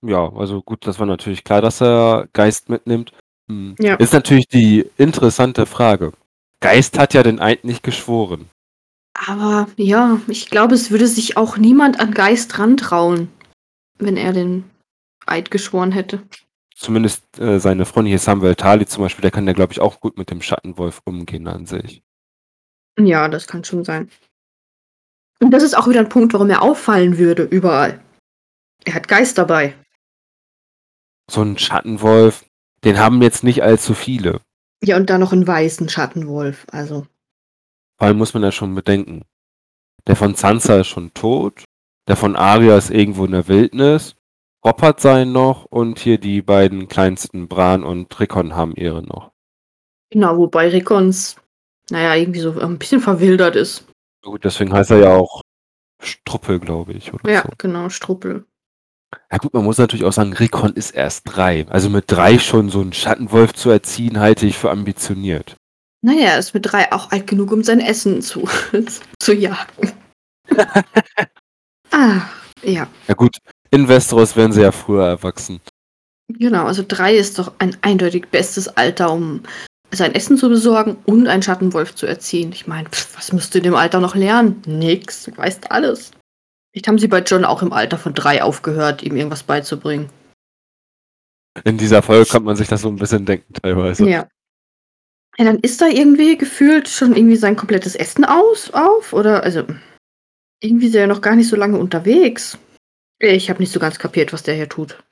Ja, 0.00 0.32
also 0.34 0.62
gut, 0.62 0.86
das 0.86 0.98
war 0.98 1.06
natürlich 1.06 1.44
klar, 1.44 1.60
dass 1.60 1.82
er 1.82 2.28
Geist 2.32 2.70
mitnimmt. 2.70 3.12
Hm. 3.50 3.74
Ja. 3.78 3.96
Ist 3.96 4.14
natürlich 4.14 4.48
die 4.48 4.86
interessante 4.96 5.66
Frage. 5.66 6.14
Geist 6.60 6.98
hat 6.98 7.12
ja 7.12 7.22
den 7.22 7.40
Eid 7.40 7.64
nicht 7.64 7.82
geschworen. 7.82 8.48
Aber 9.26 9.68
ja, 9.76 10.20
ich 10.28 10.48
glaube, 10.48 10.74
es 10.74 10.90
würde 10.90 11.06
sich 11.06 11.36
auch 11.36 11.58
niemand 11.58 12.00
an 12.00 12.12
Geist 12.12 12.58
rantrauen, 12.58 13.28
wenn 13.98 14.16
er 14.16 14.32
den 14.32 14.64
Eid 15.26 15.50
geschworen 15.50 15.92
hätte. 15.92 16.22
Zumindest 16.74 17.38
äh, 17.38 17.60
seine 17.60 17.84
Freundin 17.84 18.10
hier 18.10 18.18
Samuel 18.18 18.54
Tali 18.54 18.86
zum 18.86 19.02
Beispiel, 19.02 19.20
der 19.20 19.30
kann 19.30 19.46
ja, 19.46 19.52
glaube 19.52 19.74
ich, 19.74 19.80
auch 19.80 20.00
gut 20.00 20.16
mit 20.16 20.30
dem 20.30 20.40
Schattenwolf 20.40 21.02
umgehen 21.04 21.46
an 21.46 21.66
sich. 21.66 22.02
Ja, 22.98 23.28
das 23.28 23.46
kann 23.46 23.62
schon 23.62 23.84
sein. 23.84 24.10
Und 25.40 25.50
das 25.50 25.62
ist 25.62 25.76
auch 25.76 25.88
wieder 25.88 26.00
ein 26.00 26.08
Punkt, 26.08 26.32
warum 26.32 26.48
er 26.48 26.62
auffallen 26.62 27.18
würde, 27.18 27.42
überall. 27.42 28.02
Er 28.84 28.94
hat 28.94 29.08
Geist 29.08 29.36
dabei. 29.36 29.74
So 31.30 31.42
ein 31.42 31.58
Schattenwolf, 31.58 32.46
den 32.84 32.98
haben 32.98 33.20
jetzt 33.20 33.44
nicht 33.44 33.62
allzu 33.62 33.92
viele. 33.92 34.40
Ja, 34.82 34.96
und 34.96 35.10
dann 35.10 35.20
noch 35.20 35.32
einen 35.32 35.46
weißen 35.46 35.90
Schattenwolf. 35.90 36.66
Also, 36.72 37.06
Vor 38.00 38.06
allem 38.08 38.16
muss 38.16 38.32
man 38.32 38.42
ja 38.42 38.50
schon 38.50 38.74
bedenken. 38.74 39.26
Der 40.06 40.16
von 40.16 40.34
Sansa 40.34 40.80
ist 40.80 40.86
schon 40.88 41.12
tot. 41.12 41.64
Der 42.08 42.16
von 42.16 42.34
Arya 42.34 42.78
ist 42.78 42.90
irgendwo 42.90 43.26
in 43.26 43.32
der 43.32 43.46
Wildnis. 43.46 44.16
Rob 44.64 44.80
hat 44.80 45.00
seinen 45.00 45.32
noch 45.32 45.66
und 45.66 45.98
hier 45.98 46.16
die 46.18 46.40
beiden 46.40 46.88
kleinsten 46.88 47.46
Bran 47.46 47.84
und 47.84 48.18
Rickon 48.18 48.56
haben 48.56 48.74
ihre 48.74 49.02
noch. 49.02 49.32
genau, 50.10 50.38
wobei 50.38 50.68
Rickons, 50.68 51.36
naja, 51.90 52.14
irgendwie 52.14 52.40
so 52.40 52.58
ein 52.58 52.78
bisschen 52.78 53.00
verwildert 53.00 53.54
ist. 53.54 53.86
Gut, 54.22 54.44
deswegen 54.44 54.72
heißt 54.72 54.90
er 54.92 54.98
ja 54.98 55.14
auch 55.14 55.42
Struppel, 56.02 56.58
glaube 56.58 56.94
ich. 56.94 57.12
Oder 57.12 57.30
Ja, 57.30 57.42
so. 57.42 57.50
genau, 57.58 57.90
Struppel. 57.90 58.46
Ja 59.30 59.38
gut, 59.38 59.52
man 59.52 59.64
muss 59.64 59.76
natürlich 59.76 60.06
auch 60.06 60.12
sagen, 60.12 60.32
Rickon 60.32 60.72
ist 60.72 60.92
erst 60.92 61.24
drei. 61.26 61.66
Also 61.68 61.90
mit 61.90 62.04
drei 62.06 62.38
schon 62.38 62.70
so 62.70 62.80
einen 62.80 62.94
Schattenwolf 62.94 63.52
zu 63.52 63.68
erziehen, 63.68 64.20
halte 64.20 64.46
ich 64.46 64.56
für 64.56 64.70
ambitioniert. 64.70 65.56
Naja, 66.02 66.30
er 66.30 66.38
ist 66.38 66.54
mit 66.54 66.70
drei 66.70 66.90
auch 66.92 67.10
alt 67.10 67.26
genug, 67.26 67.52
um 67.52 67.62
sein 67.62 67.80
Essen 67.80 68.22
zu, 68.22 68.48
zu 69.18 69.34
jagen. 69.34 69.92
ah, 71.90 72.22
ja. 72.62 72.88
Ja 73.06 73.14
gut, 73.14 73.36
in 73.70 73.88
Westeros 73.88 74.36
werden 74.36 74.52
sie 74.52 74.62
ja 74.62 74.72
früher 74.72 75.06
erwachsen. 75.06 75.60
Genau, 76.28 76.66
also 76.66 76.84
drei 76.86 77.16
ist 77.16 77.38
doch 77.38 77.52
ein 77.58 77.76
eindeutig 77.82 78.28
bestes 78.30 78.68
Alter, 78.68 79.12
um 79.12 79.42
sein 79.92 80.14
Essen 80.14 80.36
zu 80.36 80.48
besorgen 80.48 80.96
und 81.04 81.26
einen 81.26 81.42
Schattenwolf 81.42 81.94
zu 81.94 82.06
erziehen. 82.06 82.52
Ich 82.52 82.66
meine, 82.66 82.88
was 83.14 83.32
müsst 83.32 83.54
ihr 83.54 83.58
in 83.58 83.64
dem 83.64 83.74
Alter 83.74 84.00
noch 84.00 84.14
lernen? 84.14 84.62
Nix, 84.66 85.24
du 85.24 85.36
weißt 85.36 85.70
alles. 85.72 86.12
Vielleicht 86.72 86.86
haben 86.86 86.98
sie 86.98 87.08
bei 87.08 87.20
John 87.20 87.44
auch 87.44 87.62
im 87.62 87.72
Alter 87.72 87.98
von 87.98 88.14
drei 88.14 88.42
aufgehört, 88.42 89.02
ihm 89.02 89.16
irgendwas 89.16 89.42
beizubringen. 89.42 90.08
In 91.64 91.78
dieser 91.78 92.02
Folge 92.02 92.30
kann 92.30 92.44
man 92.44 92.54
sich 92.54 92.68
das 92.68 92.82
so 92.82 92.88
ein 92.88 92.96
bisschen 92.96 93.26
denken 93.26 93.52
teilweise. 93.54 94.08
Ja. 94.08 94.28
Ja, 95.40 95.46
dann 95.46 95.60
ist 95.60 95.80
da 95.80 95.86
irgendwie 95.86 96.36
gefühlt 96.36 96.86
schon 96.86 97.16
irgendwie 97.16 97.36
sein 97.36 97.56
komplettes 97.56 97.96
Essen 97.96 98.26
aus 98.26 98.70
auf 98.74 99.14
oder 99.14 99.42
also 99.42 99.64
irgendwie 100.62 100.88
ist 100.88 100.94
er 100.94 101.00
ja 101.00 101.06
noch 101.06 101.22
gar 101.22 101.34
nicht 101.34 101.48
so 101.48 101.56
lange 101.56 101.78
unterwegs. 101.78 102.58
Ich 103.18 103.48
habe 103.48 103.60
nicht 103.60 103.72
so 103.72 103.80
ganz 103.80 103.98
kapiert, 103.98 104.34
was 104.34 104.42
der 104.42 104.54
hier 104.54 104.68
tut. 104.68 105.02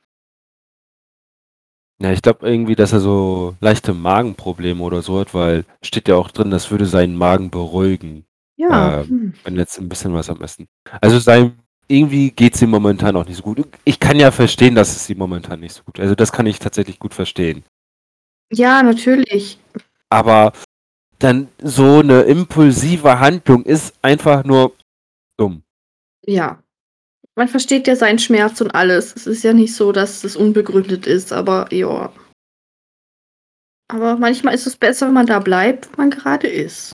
Ja, 1.98 2.12
ich 2.12 2.20
glaube 2.20 2.46
irgendwie, 2.46 2.74
dass 2.74 2.92
er 2.92 3.00
so 3.00 3.56
leichte 3.62 3.94
Magenprobleme 3.94 4.82
oder 4.82 5.00
so 5.00 5.18
hat, 5.18 5.32
weil 5.32 5.64
steht 5.82 6.08
ja 6.08 6.16
auch 6.16 6.30
drin, 6.30 6.50
das 6.50 6.70
würde 6.70 6.84
seinen 6.84 7.16
Magen 7.16 7.48
beruhigen, 7.48 8.26
Ja. 8.56 9.00
Ähm, 9.00 9.08
hm. 9.08 9.34
wenn 9.44 9.56
jetzt 9.56 9.78
ein 9.78 9.88
bisschen 9.88 10.12
was 10.12 10.28
am 10.28 10.42
Essen. 10.42 10.66
Also 11.00 11.18
sein 11.20 11.58
irgendwie 11.90 12.32
geht 12.32 12.54
es 12.54 12.60
ihm 12.60 12.68
momentan 12.68 13.16
auch 13.16 13.26
nicht 13.26 13.38
so 13.38 13.44
gut. 13.44 13.66
Ich 13.84 13.98
kann 13.98 14.20
ja 14.20 14.30
verstehen, 14.30 14.74
dass 14.74 14.94
es 14.94 15.08
ihm 15.08 15.16
momentan 15.16 15.60
nicht 15.60 15.72
so 15.72 15.84
gut. 15.84 15.98
Also 15.98 16.14
das 16.14 16.32
kann 16.32 16.44
ich 16.44 16.58
tatsächlich 16.58 16.98
gut 16.98 17.14
verstehen. 17.14 17.64
Ja, 18.52 18.82
natürlich. 18.82 19.58
Aber 20.10 20.52
dann 21.18 21.48
so 21.62 21.98
eine 22.00 22.22
impulsive 22.22 23.18
Handlung 23.18 23.64
ist 23.64 23.94
einfach 24.02 24.44
nur 24.44 24.74
dumm. 25.36 25.62
Ja. 26.26 26.62
Man 27.34 27.48
versteht 27.48 27.86
ja 27.86 27.94
seinen 27.94 28.18
Schmerz 28.18 28.60
und 28.60 28.74
alles. 28.74 29.14
Es 29.14 29.26
ist 29.26 29.44
ja 29.44 29.52
nicht 29.52 29.74
so, 29.74 29.92
dass 29.92 30.24
es 30.24 30.36
unbegründet 30.36 31.06
ist, 31.06 31.32
aber 31.32 31.72
ja. 31.72 32.12
Aber 33.88 34.16
manchmal 34.16 34.54
ist 34.54 34.66
es 34.66 34.76
besser, 34.76 35.06
wenn 35.06 35.14
man 35.14 35.26
da 35.26 35.38
bleibt, 35.38 35.88
wo 35.88 36.02
man 36.02 36.10
gerade 36.10 36.46
ist. 36.48 36.92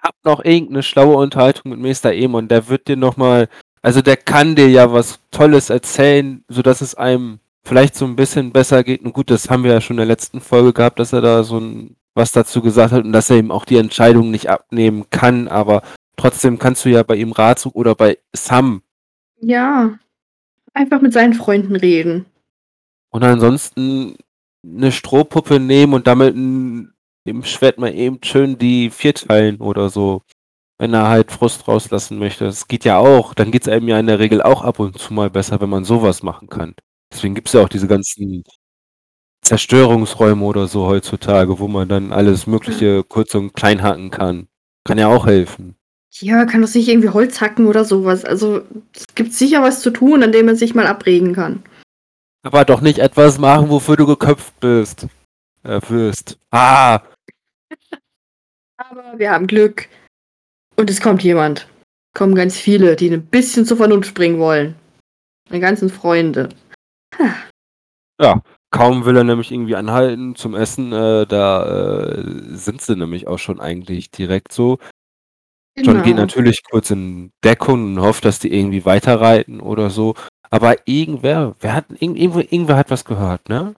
Hab 0.00 0.14
noch 0.24 0.44
irgendeine 0.44 0.82
schlaue 0.82 1.16
Unterhaltung 1.16 1.70
mit 1.70 1.80
Meister 1.80 2.12
Emon, 2.12 2.48
der 2.48 2.68
wird 2.68 2.88
dir 2.88 2.96
nochmal, 2.96 3.48
also 3.82 4.02
der 4.02 4.16
kann 4.16 4.56
dir 4.56 4.68
ja 4.68 4.92
was 4.92 5.20
Tolles 5.30 5.70
erzählen, 5.70 6.44
sodass 6.48 6.80
es 6.80 6.94
einem 6.94 7.40
vielleicht 7.64 7.94
so 7.94 8.04
ein 8.04 8.16
bisschen 8.16 8.52
besser 8.52 8.82
geht. 8.82 9.02
Und 9.02 9.12
gut, 9.12 9.30
das 9.30 9.50
haben 9.50 9.64
wir 9.64 9.72
ja 9.72 9.80
schon 9.80 9.94
in 9.94 9.98
der 9.98 10.06
letzten 10.06 10.40
Folge 10.40 10.72
gehabt, 10.72 10.98
dass 10.98 11.12
er 11.12 11.20
da 11.20 11.44
so 11.44 11.58
ein, 11.58 11.96
was 12.14 12.32
dazu 12.32 12.62
gesagt 12.62 12.92
hat 12.92 13.04
und 13.04 13.12
dass 13.12 13.30
er 13.30 13.38
ihm 13.38 13.50
auch 13.50 13.64
die 13.64 13.76
Entscheidung 13.78 14.30
nicht 14.30 14.48
abnehmen 14.50 15.06
kann, 15.10 15.48
aber 15.48 15.82
trotzdem 16.16 16.58
kannst 16.58 16.84
du 16.84 16.90
ja 16.90 17.02
bei 17.02 17.16
ihm 17.16 17.32
Ratzug 17.32 17.74
oder 17.74 17.94
bei 17.94 18.18
Sam 18.34 18.82
Ja. 19.40 19.98
Einfach 20.74 21.00
mit 21.02 21.12
seinen 21.12 21.34
Freunden 21.34 21.76
reden. 21.76 22.26
und 23.10 23.22
ansonsten 23.24 24.16
eine 24.64 24.92
Strohpuppe 24.92 25.60
nehmen 25.60 25.94
und 25.94 26.06
damit 26.06 26.34
ein, 26.36 26.92
dem 27.26 27.44
Schwert 27.44 27.78
mal 27.78 27.94
eben 27.94 28.18
schön 28.24 28.58
die 28.58 28.90
vierteilen 28.90 29.58
oder 29.60 29.90
so. 29.90 30.22
Wenn 30.78 30.94
er 30.94 31.08
halt 31.08 31.30
Frust 31.32 31.68
rauslassen 31.68 32.18
möchte. 32.18 32.44
Das 32.44 32.68
geht 32.68 32.84
ja 32.84 32.98
auch. 32.98 33.34
Dann 33.34 33.50
geht 33.52 33.62
es 33.62 33.68
einem 33.68 33.88
ja 33.88 33.98
in 34.00 34.06
der 34.08 34.18
Regel 34.18 34.42
auch 34.42 34.62
ab 34.62 34.78
und 34.80 34.98
zu 34.98 35.12
mal 35.14 35.30
besser, 35.30 35.60
wenn 35.60 35.70
man 35.70 35.84
sowas 35.84 36.22
machen 36.22 36.48
kann. 36.48 36.74
Deswegen 37.12 37.34
gibt 37.34 37.48
es 37.48 37.54
ja 37.54 37.60
auch 37.62 37.68
diese 37.68 37.86
ganzen 37.88 38.44
Zerstörungsräume 39.42 40.44
oder 40.44 40.68
so 40.68 40.86
heutzutage, 40.86 41.58
wo 41.58 41.68
man 41.68 41.88
dann 41.88 42.12
alles 42.12 42.46
Mögliche 42.46 43.02
kurz 43.02 43.34
und 43.34 43.54
klein 43.54 43.82
hacken 43.82 44.10
kann. 44.10 44.48
Kann 44.84 44.98
ja 44.98 45.08
auch 45.08 45.26
helfen. 45.26 45.76
Ja, 46.14 46.44
kann 46.44 46.60
doch 46.60 46.68
sich 46.68 46.88
irgendwie 46.88 47.08
Holz 47.08 47.40
hacken 47.40 47.66
oder 47.66 47.84
sowas. 47.84 48.24
Also, 48.24 48.62
es 48.94 49.06
gibt 49.14 49.32
sicher 49.32 49.62
was 49.62 49.80
zu 49.80 49.90
tun, 49.90 50.22
an 50.22 50.30
dem 50.30 50.46
man 50.46 50.56
sich 50.56 50.74
mal 50.74 50.86
abregen 50.86 51.34
kann. 51.34 51.62
Aber 52.42 52.64
doch 52.64 52.80
nicht 52.80 52.98
etwas 52.98 53.38
machen, 53.38 53.70
wofür 53.70 53.96
du 53.96 54.06
geköpft 54.06 54.58
bist. 54.60 55.06
Äh, 55.64 55.80
wirst. 55.88 56.38
Ah! 56.50 57.00
Aber 58.76 59.18
wir 59.18 59.30
haben 59.30 59.46
Glück. 59.46 59.88
Und 60.76 60.90
es 60.90 61.00
kommt 61.00 61.22
jemand. 61.22 61.68
Kommen 62.14 62.34
ganz 62.34 62.58
viele, 62.58 62.96
die 62.96 63.10
ein 63.10 63.26
bisschen 63.26 63.64
zur 63.64 63.76
Vernunft 63.76 64.14
bringen 64.14 64.38
wollen. 64.38 64.74
Meine 65.48 65.60
ganzen 65.60 65.88
Freunde. 65.88 66.50
Kaum 68.72 69.04
will 69.04 69.16
er 69.16 69.24
nämlich 69.24 69.52
irgendwie 69.52 69.76
anhalten 69.76 70.34
zum 70.34 70.54
Essen, 70.54 70.92
äh, 70.92 71.26
da 71.26 72.06
äh, 72.08 72.24
sind 72.56 72.80
sie 72.80 72.96
nämlich 72.96 73.28
auch 73.28 73.38
schon 73.38 73.60
eigentlich 73.60 74.10
direkt 74.10 74.52
so. 74.52 74.78
John 75.76 75.96
geht 75.96 76.16
Genau. 76.16 76.22
natürlich 76.22 76.62
kurz 76.64 76.90
in 76.90 77.32
Deckung 77.44 77.96
und 77.96 78.00
hofft, 78.00 78.24
dass 78.24 78.38
die 78.38 78.52
irgendwie 78.52 78.84
weiterreiten 78.84 79.60
oder 79.60 79.90
so. 79.90 80.14
Aber 80.50 80.76
irgendwer, 80.86 81.54
wer 81.60 81.74
hat, 81.74 81.86
irgend, 81.90 82.18
irgendwo, 82.18 82.40
irgendwer 82.40 82.76
hat 82.76 82.90
was 82.90 83.04
gehört, 83.04 83.48
ne? 83.48 83.74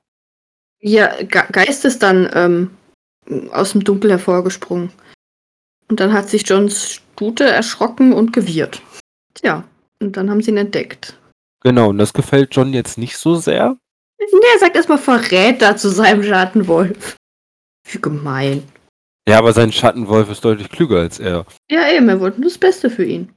Ja, 0.81 1.13
Ge 1.23 1.43
Geist 1.51 1.85
ist 1.85 2.03
dann 2.03 2.31
ähm, 2.33 2.71
aus 3.53 3.73
dem 3.73 3.83
Dunkel 3.85 4.11
hervorgesprungen. 4.11 4.91
Und 5.89 6.01
dann 6.01 6.13
hat 6.13 6.29
sich 6.29 6.49
Johns 6.49 6.95
Stute 6.95 7.45
erschrocken 7.45 8.13
und 8.13 8.33
gewirrt. 8.33 8.81
Tja, 9.35 9.65
und 10.01 10.17
dann 10.17 10.31
haben 10.31 10.43
sie 10.43 10.51
ihn 10.51 10.57
entdeckt. 10.57 11.19
Genau, 11.63 11.91
und 11.91 11.99
das 11.99 12.13
gefällt 12.13 12.55
John 12.55 12.73
jetzt 12.73 12.99
nicht 12.99 13.17
so 13.17 13.35
sehr. 13.37 13.77
Der 14.21 14.59
sagt 14.61 14.77
erstmal 14.77 14.99
Verräter 14.99 15.77
zu 15.77 15.89
seinem 15.91 16.23
Schattenwolf. 16.23 17.17
Wie 17.91 18.01
gemein. 18.01 18.63
Ja, 19.29 19.39
aber 19.39 19.53
sein 19.53 19.73
Schattenwolf 19.73 20.31
ist 20.31 20.45
deutlich 20.45 20.69
klüger 20.71 20.99
als 21.01 21.19
er. 21.19 21.47
Ja, 21.71 21.91
eben, 21.91 22.09
er 22.09 22.21
wollte 22.21 22.41
nur 22.41 22.51
das 22.51 22.59
Beste 22.59 22.91
für 22.91 23.05
ihn. 23.05 23.33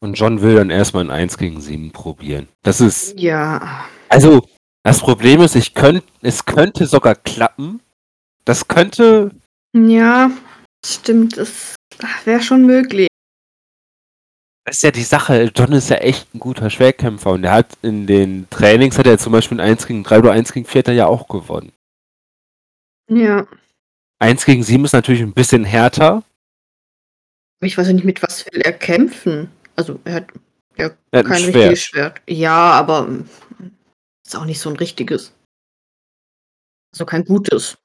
Und 0.00 0.14
John 0.14 0.40
will 0.42 0.54
dann 0.54 0.70
erstmal 0.70 1.04
ein 1.04 1.10
1 1.10 1.38
gegen 1.38 1.60
7 1.60 1.90
probieren. 1.90 2.48
Das 2.62 2.80
ist, 2.80 3.18
Ja. 3.18 3.84
also, 4.08 4.46
das 4.84 5.00
Problem 5.00 5.40
ist, 5.40 5.56
ich 5.56 5.74
könnt, 5.74 6.04
es 6.22 6.44
könnte 6.44 6.86
sogar 6.86 7.16
klappen. 7.16 7.80
Das 8.44 8.68
könnte, 8.68 9.32
Ja, 9.74 10.30
stimmt, 10.86 11.36
das 11.36 11.74
wäre 12.24 12.40
schon 12.40 12.64
möglich. 12.64 13.08
Das 14.68 14.76
ist 14.76 14.82
ja 14.82 14.90
die 14.90 15.02
Sache, 15.02 15.50
John 15.54 15.72
ist 15.72 15.88
ja 15.88 15.96
echt 15.96 16.34
ein 16.34 16.40
guter 16.40 16.68
Schwerkämpfer 16.68 17.30
und 17.30 17.42
er 17.44 17.52
hat 17.52 17.78
in 17.80 18.06
den 18.06 18.48
Trainings, 18.50 18.98
hat 18.98 19.06
er 19.06 19.16
zum 19.16 19.32
Beispiel 19.32 19.58
ein 19.60 19.70
1 19.70 19.86
gegen 19.86 20.04
3 20.04 20.18
oder 20.18 20.32
1 20.32 20.52
gegen 20.52 20.66
4 20.66 20.80
hat 20.80 20.88
er 20.88 20.94
ja 20.94 21.06
auch 21.06 21.26
gewonnen. 21.26 21.72
Ja. 23.08 23.46
1 24.18 24.44
gegen 24.44 24.62
7 24.62 24.84
ist 24.84 24.92
natürlich 24.92 25.22
ein 25.22 25.32
bisschen 25.32 25.64
härter. 25.64 26.22
Ich 27.60 27.78
weiß 27.78 27.86
ja 27.86 27.94
nicht, 27.94 28.04
mit 28.04 28.22
was 28.22 28.44
will 28.46 28.60
er 28.60 28.74
kämpfen. 28.74 29.50
Also, 29.74 29.98
er 30.04 30.14
hat 30.16 30.32
ja 30.76 30.90
Er 31.12 31.20
hat 31.20 31.24
ein 31.24 31.24
kein 31.24 31.40
Schwert. 31.40 31.54
richtiges 31.54 31.82
Schwert. 31.84 32.22
Ja, 32.28 32.72
aber 32.72 33.08
ist 34.26 34.36
auch 34.36 34.44
nicht 34.44 34.60
so 34.60 34.68
ein 34.68 34.76
richtiges. 34.76 35.32
Also 36.92 37.06
kein 37.06 37.24
gutes. 37.24 37.78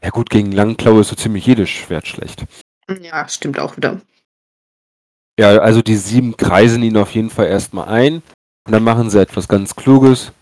Ja 0.00 0.10
gut, 0.10 0.30
gegen 0.30 0.52
Langklaue 0.52 1.00
ist 1.00 1.08
so 1.08 1.16
ziemlich 1.16 1.44
jedes 1.44 1.70
Schwert 1.70 2.06
schlecht. 2.06 2.44
Ja, 3.00 3.28
stimmt 3.28 3.58
auch 3.58 3.76
wieder. 3.76 4.00
Ja, 5.40 5.56
also 5.56 5.80
die 5.80 5.96
sieben 5.96 6.36
kreisen 6.36 6.82
ihn 6.82 6.98
auf 6.98 7.12
jeden 7.12 7.30
Fall 7.30 7.46
erstmal 7.46 7.88
ein 7.88 8.16
und 8.66 8.72
dann 8.72 8.84
machen 8.84 9.08
sie 9.08 9.18
etwas 9.18 9.48
ganz 9.48 9.74
Kluges. 9.74 10.32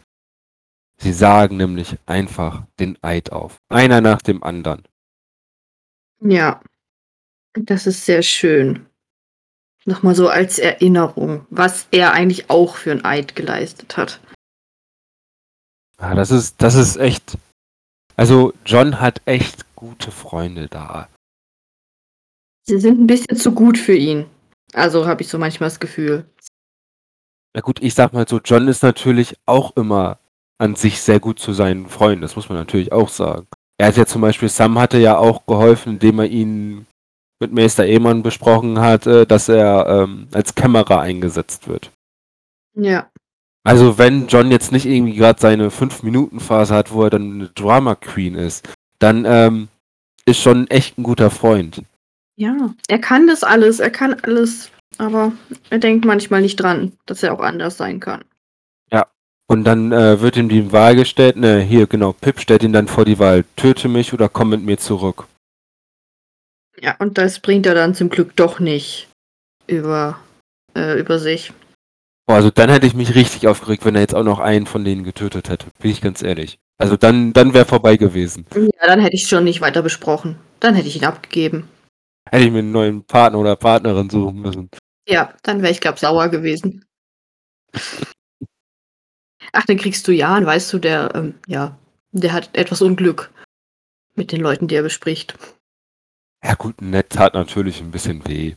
Sie 1.01 1.13
sagen 1.13 1.57
nämlich 1.57 1.97
einfach 2.05 2.65
den 2.81 2.99
Eid 3.01 3.31
auf. 3.31 3.59
Einer 3.69 4.01
nach 4.01 4.21
dem 4.21 4.43
anderen. 4.43 4.83
Ja. 6.21 6.61
Das 7.53 7.87
ist 7.87 8.07
sehr 8.07 8.23
schön. 8.23 8.87
Nochmal 9.85 10.17
so 10.17 10.31
als 10.31 10.59
Erinnerung, 10.59 11.47
was 11.49 11.87
er 11.93 12.13
eigentlich 12.13 12.51
auch 12.51 12.75
für 12.75 12.91
ein 12.91 13.05
Eid 13.05 13.37
geleistet 13.37 13.97
hat. 13.97 14.21
Ja, 16.01 16.17
das 16.17 16.33
ist, 16.33 16.61
das 16.61 16.75
ist 16.75 16.97
echt. 16.97 17.39
Also 18.17 18.53
John 18.67 18.99
hat 18.99 19.23
echt 19.27 19.65
gute 19.77 20.11
Freunde 20.11 20.67
da. 20.67 21.09
Sie 22.67 22.81
sind 22.81 23.01
ein 23.01 23.07
bisschen 23.07 23.37
zu 23.37 23.53
gut 23.53 23.79
für 23.79 23.95
ihn. 23.95 24.27
Also 24.73 25.07
habe 25.07 25.23
ich 25.23 25.29
so 25.29 25.39
manchmal 25.39 25.69
das 25.69 25.81
Gefühl. 25.81 26.27
Na 27.55 27.61
gut, 27.61 27.83
ich 27.83 27.95
sag 27.95 28.13
mal 28.13 28.29
so, 28.29 28.41
John 28.45 28.69
ist 28.69 28.83
natürlich 28.83 29.37
auch 29.47 29.77
immer 29.77 30.19
an 30.59 30.75
sich 30.75 31.01
sehr 31.01 31.21
gut 31.21 31.39
zu 31.39 31.53
seinen 31.53 31.89
Freunden. 31.89 32.23
Das 32.23 32.37
muss 32.37 32.49
man 32.49 32.59
natürlich 32.59 32.93
auch 32.93 33.09
sagen. 33.09 33.47
Er 33.79 33.89
hat 33.89 33.97
ja 33.97 34.07
zum 34.07 34.21
Beispiel, 34.21 34.49
Sam 34.49 34.79
hatte 34.79 34.99
ja 34.99 35.17
auch 35.17 35.47
geholfen, 35.47 35.95
indem 35.95 36.19
er 36.19 36.27
ihn 36.27 36.87
mit 37.41 37.53
Meister 37.53 37.87
Ehemann 37.87 38.23
besprochen 38.23 38.81
hat, 38.81 39.07
äh, 39.07 39.25
dass 39.25 39.49
er 39.49 39.87
ähm, 39.87 40.29
als 40.33 40.55
Kämmerer 40.55 41.01
eingesetzt 41.01 41.69
wird. 41.69 41.93
Ja. 42.75 43.09
Also 43.65 43.99
wenn 43.99 44.27
John 44.27 44.51
jetzt 44.51 44.73
nicht 44.73 44.87
irgendwie 44.87 45.15
gerade 45.15 45.41
seine 45.41 45.71
5-Minuten-Phase 45.71 46.75
hat, 46.75 46.93
wo 46.93 47.05
er 47.05 47.11
dann 47.11 47.33
eine 47.35 47.49
Drama 47.49 47.95
Queen 47.95 48.35
ist, 48.35 48.69
dann 48.99 49.25
ähm, 49.25 49.69
ist 50.25 50.41
schon 50.41 50.69
echt 50.69 50.99
ein 50.99 51.03
guter 51.03 51.31
Freund. 51.31 51.83
Ja. 52.39 52.75
Er 52.89 52.99
kann 52.99 53.27
das 53.27 53.43
alles, 53.43 53.81
er 53.81 53.91
kann 53.91 54.15
alles, 54.23 54.71
aber 54.97 55.33
er 55.71 55.79
denkt 55.79 56.05
manchmal 56.05 56.41
nicht 56.41 56.57
dran, 56.57 56.93
dass 57.07 57.23
er 57.23 57.35
auch 57.35 57.41
anders 57.41 57.77
sein 57.77 58.01
kann. 58.01 58.23
Und 59.51 59.65
dann 59.65 59.93
äh, 59.93 60.21
wird 60.21 60.37
ihm 60.37 60.51
die 60.51 60.73
Wahl 60.73 60.95
gestellt, 60.95 61.37
ne, 61.37 61.61
hier 61.61 61.87
genau, 61.87 62.13
Pip 62.13 62.39
stellt 62.39 62.63
ihn 62.63 62.75
dann 62.75 62.87
vor 62.87 63.07
die 63.07 63.19
Wahl, 63.19 63.47
töte 63.57 63.89
mich 63.89 64.13
oder 64.13 64.29
komm 64.29 64.51
mit 64.51 64.63
mir 64.63 64.77
zurück. 64.77 65.27
Ja, 66.79 66.97
und 66.99 67.17
das 67.17 67.41
bringt 67.41 67.65
er 67.65 67.75
dann 67.75 67.95
zum 67.95 68.11
Glück 68.11 68.37
doch 68.37 68.61
nicht 68.61 69.09
über, 69.67 70.21
äh, 70.77 71.01
über 71.01 71.19
sich. 71.19 71.51
Boah, 72.27 72.37
also 72.37 72.51
dann 72.51 72.69
hätte 72.69 72.87
ich 72.87 72.93
mich 72.93 73.15
richtig 73.15 73.49
aufgeregt, 73.49 73.87
wenn 73.87 73.95
er 73.95 74.03
jetzt 74.03 74.15
auch 74.15 74.23
noch 74.23 74.39
einen 74.39 74.67
von 74.67 74.85
denen 74.85 75.03
getötet 75.03 75.49
hätte. 75.49 75.67
Bin 75.81 75.91
ich 75.91 76.03
ganz 76.03 76.23
ehrlich. 76.23 76.59
Also 76.77 76.99
dann, 76.99 77.33
dann 77.33 77.55
wäre 77.55 77.65
vorbei 77.65 77.97
gewesen. 77.97 78.45
Ja, 78.55 78.87
dann 78.87 79.01
hätte 79.01 79.17
ich 79.17 79.29
schon 79.29 79.45
nicht 79.45 79.63
weiter 79.63 79.81
besprochen. 79.81 80.37
Dann 80.61 80.75
hätte 80.75 80.89
ich 80.89 80.97
ihn 80.97 81.07
abgegeben. 81.07 81.67
Hätte 82.31 82.45
ich 82.45 82.51
mir 82.51 82.59
einen 82.59 82.73
neuen 82.73 83.05
Partner 83.05 83.39
oder 83.39 83.57
Partnerin 83.57 84.11
suchen 84.11 84.41
müssen. 84.41 84.71
Ja, 85.09 85.35
dann 85.43 85.63
wäre 85.63 85.73
ich, 85.73 85.81
glaub, 85.81 85.99
sauer 85.99 86.29
gewesen. 86.29 86.85
Ach, 89.53 89.65
dann 89.67 89.79
kriegst 89.79 90.07
du 90.07 90.13
Jan, 90.13 90.45
weißt 90.45 90.73
du, 90.73 90.79
der, 90.79 91.15
ähm, 91.15 91.35
ja, 91.47 91.79
der 92.13 92.33
hat 92.33 92.51
etwas 92.57 92.83
Unglück 92.83 93.31
mit 94.15 94.33
den 94.33 94.41
Leuten, 94.41 94.69
die 94.69 94.75
er 94.75 94.83
bespricht. 94.83 95.35
Ja 96.45 96.55
gut, 96.55 96.81
nett 96.83 97.11
tat 97.11 97.35
natürlich 97.35 97.81
ein 97.81 97.91
bisschen 97.91 98.27
weh. 98.29 98.55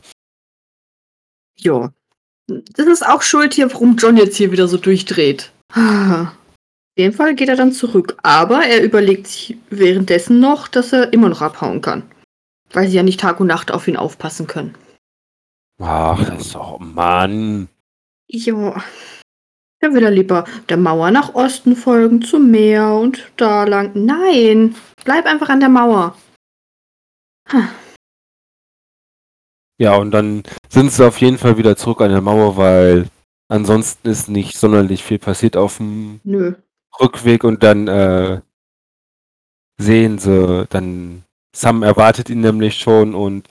Ja. 1.56 1.92
Das 2.46 2.86
ist 2.86 3.06
auch 3.06 3.22
schuld 3.22 3.54
hier, 3.54 3.72
warum 3.72 3.96
John 3.96 4.16
jetzt 4.16 4.36
hier 4.36 4.52
wieder 4.52 4.68
so 4.68 4.76
durchdreht. 4.76 5.52
Auf 5.74 6.98
jeden 6.98 7.14
Fall 7.14 7.34
geht 7.34 7.48
er 7.48 7.56
dann 7.56 7.72
zurück. 7.72 8.16
Aber 8.22 8.66
er 8.66 8.82
überlegt 8.82 9.28
sich 9.28 9.56
währenddessen 9.70 10.40
noch, 10.40 10.68
dass 10.68 10.92
er 10.92 11.12
immer 11.12 11.28
noch 11.28 11.40
abhauen 11.40 11.80
kann. 11.80 12.11
Weil 12.72 12.88
sie 12.88 12.96
ja 12.96 13.02
nicht 13.02 13.20
Tag 13.20 13.40
und 13.40 13.46
Nacht 13.46 13.70
auf 13.70 13.88
ihn 13.88 13.96
aufpassen 13.96 14.46
können. 14.46 14.74
Ach, 15.80 16.24
das 16.24 16.46
ist 16.46 16.54
doch, 16.54 16.78
Mann. 16.78 17.68
Ja. 18.28 18.82
Er 19.80 19.92
will 19.92 20.04
er 20.04 20.12
lieber 20.12 20.44
der 20.68 20.76
Mauer 20.76 21.10
nach 21.10 21.34
Osten 21.34 21.74
folgen, 21.74 22.22
zum 22.22 22.50
Meer 22.50 22.94
und 22.94 23.32
da 23.36 23.64
lang. 23.64 23.90
Nein, 23.94 24.76
bleib 25.04 25.26
einfach 25.26 25.48
an 25.48 25.58
der 25.58 25.68
Mauer. 25.68 26.16
Hm. 27.48 27.68
Ja, 29.78 29.96
und 29.96 30.12
dann 30.12 30.44
sind 30.68 30.92
sie 30.92 31.04
auf 31.04 31.20
jeden 31.20 31.38
Fall 31.38 31.56
wieder 31.56 31.76
zurück 31.76 32.00
an 32.00 32.10
der 32.10 32.20
Mauer, 32.20 32.56
weil 32.56 33.08
ansonsten 33.48 34.08
ist 34.08 34.28
nicht 34.28 34.56
sonderlich 34.56 35.02
viel 35.02 35.18
passiert 35.18 35.56
auf 35.56 35.78
dem 35.78 36.20
Nö. 36.22 36.54
Rückweg 37.00 37.42
und 37.42 37.64
dann 37.64 37.88
äh, 37.88 38.40
sehen 39.78 40.18
sie, 40.18 40.66
dann 40.68 41.24
Sam 41.54 41.82
erwartet 41.82 42.30
ihn 42.30 42.40
nämlich 42.40 42.78
schon 42.78 43.14
und 43.14 43.48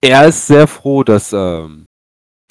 er 0.00 0.28
ist 0.28 0.46
sehr 0.46 0.66
froh, 0.66 1.02
dass 1.02 1.32
ähm, 1.32 1.86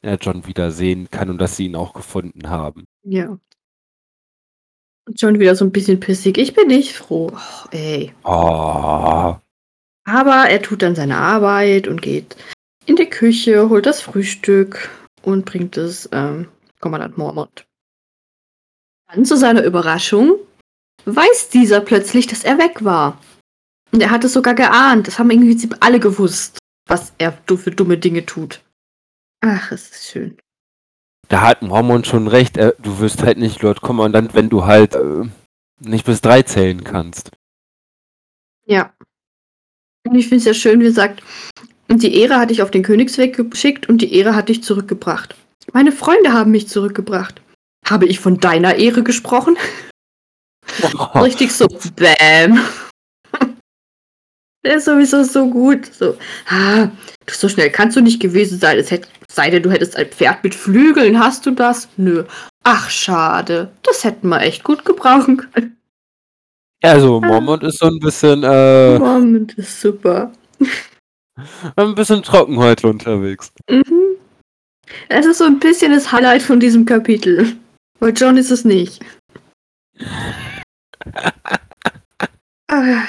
er 0.01 0.15
John 0.15 0.45
wieder 0.45 0.71
sehen 0.71 1.09
kann 1.09 1.29
und 1.29 1.39
dass 1.39 1.55
sie 1.55 1.65
ihn 1.65 1.75
auch 1.75 1.93
gefunden 1.93 2.49
haben. 2.49 2.85
Ja. 3.03 3.37
Und 5.07 5.19
schon 5.19 5.39
wieder 5.39 5.55
so 5.55 5.65
ein 5.65 5.71
bisschen 5.71 5.99
pissig. 5.99 6.37
Ich 6.37 6.53
bin 6.53 6.67
nicht 6.67 6.95
froh. 6.95 7.27
Och, 7.27 7.67
ey. 7.71 8.13
Oh, 8.23 9.35
Aber 10.05 10.49
er 10.49 10.61
tut 10.61 10.81
dann 10.81 10.95
seine 10.95 11.17
Arbeit 11.17 11.87
und 11.87 12.01
geht 12.01 12.35
in 12.85 12.95
die 12.95 13.09
Küche, 13.09 13.69
holt 13.69 13.85
das 13.85 14.01
Frühstück 14.01 14.89
und 15.23 15.45
bringt 15.45 15.77
es 15.77 16.07
ähm, 16.11 16.47
Kommandant 16.79 17.17
Mormont. 17.17 17.65
Dann 19.07 19.25
zu 19.25 19.35
seiner 19.35 19.63
Überraschung 19.63 20.35
weiß 21.05 21.49
dieser 21.49 21.81
plötzlich, 21.81 22.27
dass 22.27 22.43
er 22.43 22.57
weg 22.59 22.83
war. 22.83 23.19
Und 23.91 24.01
er 24.01 24.11
hat 24.11 24.23
es 24.23 24.33
sogar 24.33 24.53
geahnt. 24.53 25.07
Das 25.07 25.19
haben 25.19 25.31
irgendwie 25.31 25.69
alle 25.79 25.99
gewusst, 25.99 26.57
was 26.87 27.13
er 27.17 27.33
für 27.33 27.71
dumme 27.71 27.97
Dinge 27.97 28.25
tut. 28.25 28.61
Ach, 29.41 29.71
es 29.71 29.89
ist 29.89 30.11
schön. 30.11 30.37
da 31.29 31.41
hat 31.41 31.61
Mormon 31.61 32.03
schon 32.03 32.27
recht, 32.27 32.57
er, 32.57 32.73
du 32.79 32.99
wirst 32.99 33.23
halt 33.23 33.37
nicht 33.37 33.61
Lord 33.61 33.81
Kommandant, 33.81 34.33
wenn 34.33 34.49
du 34.49 34.65
halt 34.65 34.95
äh, 34.95 35.25
nicht 35.79 36.05
bis 36.05 36.21
drei 36.21 36.41
zählen 36.41 36.83
kannst. 36.83 37.31
Ja. 38.65 38.93
Und 40.07 40.15
ich 40.15 40.27
finde 40.27 40.37
es 40.37 40.45
ja 40.45 40.53
schön, 40.53 40.79
wie 40.81 40.87
er 40.87 40.91
sagt, 40.91 41.23
und 41.87 42.03
die 42.03 42.15
Ehre 42.15 42.37
hat 42.37 42.49
dich 42.51 42.61
auf 42.61 42.71
den 42.71 42.83
Königsweg 42.83 43.35
geschickt 43.49 43.89
und 43.89 44.01
die 44.01 44.13
Ehre 44.13 44.35
hat 44.35 44.49
dich 44.49 44.63
zurückgebracht. 44.63 45.35
Meine 45.73 45.91
Freunde 45.91 46.33
haben 46.33 46.51
mich 46.51 46.67
zurückgebracht. 46.67 47.41
Habe 47.85 48.05
ich 48.05 48.19
von 48.19 48.39
deiner 48.39 48.75
Ehre 48.75 49.03
gesprochen? 49.03 49.57
Richtig 51.15 51.51
so, 51.51 51.67
bäm. 51.95 52.59
Der 54.65 54.75
ist 54.75 54.85
sowieso 54.85 55.23
so 55.23 55.49
gut. 55.49 55.85
So, 55.85 56.17
ah, 56.49 56.87
du, 57.25 57.33
so 57.33 57.47
schnell 57.47 57.69
kannst 57.69 57.95
du 57.95 58.01
nicht 58.01 58.19
gewesen 58.19 58.59
sein. 58.59 58.77
Es 58.77 58.91
hätte, 58.91 59.07
sei 59.31 59.49
denn, 59.49 59.63
du 59.63 59.71
hättest 59.71 59.95
ein 59.95 60.07
Pferd 60.07 60.43
mit 60.43 60.53
Flügeln. 60.53 61.19
Hast 61.19 61.45
du 61.45 61.51
das? 61.51 61.87
Nö. 61.97 62.25
Ach, 62.63 62.89
schade. 62.89 63.71
Das 63.83 64.03
hätten 64.03 64.27
wir 64.29 64.41
echt 64.41 64.63
gut 64.63 64.83
gebrauchen 64.83 65.37
können. 65.37 65.77
Also, 66.81 67.19
Mormont 67.19 67.63
ist 67.63 67.79
so 67.79 67.87
ein 67.87 67.99
bisschen, 67.99 68.43
äh, 68.43 68.99
Moment, 68.99 69.53
ist 69.53 69.81
super. 69.81 70.31
Ein 71.75 71.95
bisschen 71.95 72.21
trocken 72.21 72.57
heute 72.57 72.87
unterwegs. 72.87 73.51
Mhm. 73.69 74.17
Es 75.07 75.25
ist 75.25 75.37
so 75.37 75.45
ein 75.45 75.59
bisschen 75.59 75.93
das 75.93 76.11
Highlight 76.11 76.41
von 76.41 76.59
diesem 76.59 76.85
Kapitel. 76.85 77.55
Bei 77.99 78.09
John 78.09 78.37
ist 78.37 78.51
es 78.51 78.65
nicht. 78.65 78.99
Ah, 82.71 82.71
Ah, 82.71 83.03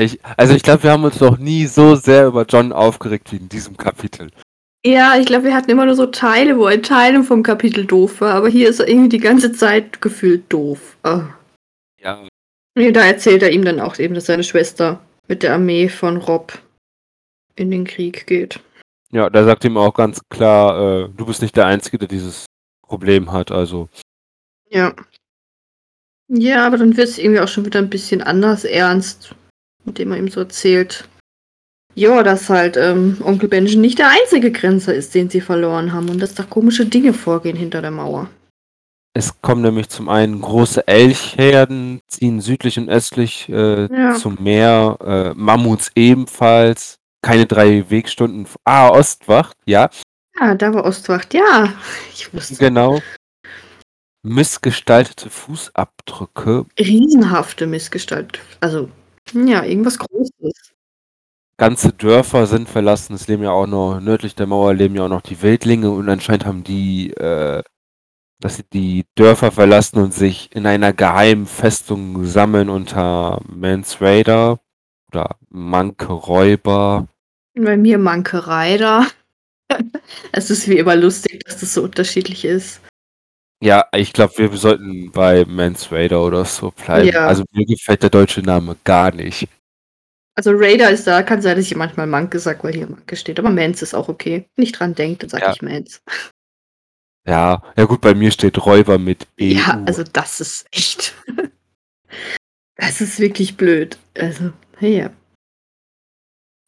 Ich, 0.00 0.18
also 0.36 0.54
ich 0.54 0.62
glaube, 0.62 0.84
wir 0.84 0.92
haben 0.92 1.04
uns 1.04 1.20
noch 1.20 1.36
nie 1.36 1.66
so 1.66 1.94
sehr 1.94 2.26
über 2.26 2.46
John 2.46 2.72
aufgeregt 2.72 3.32
wie 3.32 3.36
in 3.36 3.48
diesem 3.48 3.76
Kapitel. 3.76 4.30
Ja, 4.86 5.18
ich 5.18 5.26
glaube, 5.26 5.44
wir 5.44 5.54
hatten 5.54 5.70
immer 5.70 5.86
nur 5.86 5.94
so 5.94 6.06
Teile, 6.06 6.58
wo 6.58 6.66
ein 6.66 6.82
Teil 6.82 7.22
vom 7.22 7.42
Kapitel 7.42 7.86
doof 7.86 8.20
war, 8.20 8.34
aber 8.34 8.48
hier 8.48 8.68
ist 8.68 8.80
er 8.80 8.88
irgendwie 8.88 9.08
die 9.10 9.18
ganze 9.18 9.52
Zeit 9.52 10.00
gefühlt 10.00 10.50
doof. 10.52 10.96
Ah. 11.02 11.28
Ja. 12.00 12.26
Da 12.74 13.00
erzählt 13.04 13.42
er 13.42 13.50
ihm 13.50 13.64
dann 13.64 13.80
auch 13.80 13.98
eben, 13.98 14.14
dass 14.14 14.26
seine 14.26 14.44
Schwester 14.44 15.00
mit 15.28 15.42
der 15.42 15.54
Armee 15.54 15.88
von 15.88 16.16
Rob 16.16 16.58
in 17.56 17.70
den 17.70 17.84
Krieg 17.84 18.26
geht. 18.26 18.60
Ja, 19.10 19.30
da 19.30 19.44
sagt 19.44 19.64
ihm 19.64 19.76
auch 19.76 19.94
ganz 19.94 20.20
klar, 20.28 21.04
äh, 21.04 21.08
du 21.16 21.26
bist 21.26 21.40
nicht 21.40 21.56
der 21.56 21.66
Einzige, 21.66 21.98
der 21.98 22.08
dieses 22.08 22.46
Problem 22.82 23.32
hat. 23.32 23.52
Also 23.52 23.88
Ja. 24.70 24.94
Ja, 26.28 26.66
aber 26.66 26.78
dann 26.78 26.96
wird 26.96 27.08
es 27.08 27.18
irgendwie 27.18 27.40
auch 27.40 27.48
schon 27.48 27.64
wieder 27.64 27.78
ein 27.78 27.90
bisschen 27.90 28.22
anders 28.22 28.64
ernst, 28.64 29.34
mit 29.84 29.98
dem 29.98 30.12
er 30.12 30.18
ihm 30.18 30.28
so 30.28 30.40
erzählt. 30.40 31.08
Ja, 31.94 32.22
dass 32.24 32.50
halt 32.50 32.76
ähm, 32.76 33.18
Onkel 33.22 33.48
Benjen 33.48 33.80
nicht 33.80 33.98
der 34.00 34.08
einzige 34.10 34.50
Grenzer 34.50 34.92
ist, 34.94 35.14
den 35.14 35.30
sie 35.30 35.40
verloren 35.40 35.92
haben 35.92 36.08
und 36.08 36.18
dass 36.20 36.34
da 36.34 36.42
komische 36.42 36.86
Dinge 36.86 37.12
vorgehen 37.14 37.56
hinter 37.56 37.80
der 37.82 37.92
Mauer. 37.92 38.28
es 39.16 39.40
kommen 39.42 39.62
nämlich 39.62 39.88
zum 39.90 40.08
einen 40.08 40.40
große 40.40 40.88
Elchherden, 40.88 42.00
ziehen 42.08 42.40
südlich 42.40 42.78
und 42.80 42.88
östlich 42.88 43.48
äh, 43.48 43.86
Ja. 43.94 44.14
zum 44.16 44.38
Meer, 44.40 44.98
äh, 45.04 45.38
Mammuts 45.38 45.92
ebenfalls, 45.94 46.96
keine 47.22 47.46
drei 47.46 47.88
Wegstunden. 47.90 48.48
Ah, 48.64 48.88
Ostwacht, 48.90 49.56
ja, 49.66 49.88
Ja, 50.40 50.56
da 50.56 50.74
war 50.74 50.84
Ostwacht, 50.84 51.32
ja. 51.32 51.72
Ich 52.12 52.34
wusste. 52.34 52.56
genau. 52.56 53.00
Missgestaltete 54.26 55.28
Fußabdrücke, 55.30 56.64
Riesenhafte 56.80 57.66
Missgestalt. 57.66 58.40
Also, 58.60 58.88
ja, 59.34 59.64
irgendwas 59.64 59.98
Großes. 59.98 60.72
ganze 61.56 61.92
Dörfer 61.92 62.46
sind 62.46 62.68
verlassen. 62.68 63.14
Es 63.14 63.28
leben 63.28 63.42
ja 63.42 63.50
auch 63.50 63.66
noch, 63.66 64.00
nördlich 64.00 64.34
der 64.34 64.46
Mauer 64.46 64.74
leben 64.74 64.96
ja 64.96 65.04
auch 65.04 65.08
noch 65.08 65.22
die 65.22 65.42
Wildlinge 65.42 65.90
und 65.90 66.08
anscheinend 66.08 66.46
haben 66.46 66.64
die, 66.64 67.10
äh, 67.12 67.62
dass 68.40 68.56
sie 68.56 68.64
die 68.72 69.04
Dörfer 69.14 69.52
verlassen 69.52 69.98
und 69.98 70.12
sich 70.14 70.50
in 70.54 70.66
einer 70.66 70.92
geheimen 70.92 71.46
Festung 71.46 72.24
sammeln 72.24 72.68
unter 72.68 73.40
Mans 73.48 74.00
Raider 74.00 74.60
oder 75.10 75.36
Manke 75.48 76.12
Räuber. 76.12 77.08
Bei 77.56 77.76
mir 77.76 77.98
Manke 77.98 78.46
Reiter. 78.46 79.06
es 80.32 80.50
ist 80.50 80.68
wie 80.68 80.78
immer 80.78 80.96
lustig, 80.96 81.44
dass 81.44 81.60
das 81.60 81.74
so 81.74 81.82
unterschiedlich 81.82 82.44
ist. 82.44 82.80
Ja, 83.64 83.86
ich 83.96 84.12
glaube, 84.12 84.36
wir 84.36 84.54
sollten 84.58 85.10
bei 85.10 85.46
Mans 85.46 85.90
Raider 85.90 86.22
oder 86.22 86.44
so 86.44 86.70
bleiben. 86.70 87.08
Ja. 87.08 87.26
Also 87.26 87.44
mir 87.52 87.64
gefällt 87.64 88.02
der 88.02 88.10
deutsche 88.10 88.42
Name 88.42 88.76
gar 88.84 89.10
nicht. 89.14 89.48
Also 90.34 90.50
Raider 90.52 90.90
ist 90.90 91.06
da, 91.06 91.22
kann 91.22 91.40
sein, 91.40 91.56
dass 91.56 91.64
ich 91.64 91.74
manchmal 91.74 92.06
Manke 92.06 92.38
sag, 92.40 92.62
weil 92.62 92.74
hier 92.74 92.86
Manke 92.90 93.16
steht. 93.16 93.38
Aber 93.38 93.48
Mans 93.48 93.80
ist 93.80 93.94
auch 93.94 94.08
okay. 94.08 94.44
Wenn 94.54 94.64
ich 94.64 94.72
dran 94.72 94.94
denke, 94.94 95.20
dann 95.20 95.30
sag 95.30 95.40
Ja. 95.40 95.52
ich 95.52 95.62
Mans. 95.62 96.02
Ja, 97.26 97.62
ja 97.74 97.84
gut, 97.86 98.02
bei 98.02 98.14
mir 98.14 98.30
steht 98.32 98.66
Räuber 98.66 98.98
mit 98.98 99.26
E. 99.38 99.54
Ja, 99.54 99.82
also 99.86 100.04
das 100.12 100.42
ist 100.42 100.66
echt. 100.70 101.14
das 102.76 103.00
ist 103.00 103.18
wirklich 103.18 103.56
blöd. 103.56 103.96
Also, 104.18 104.52
hey, 104.76 104.98
ja. 104.98 105.10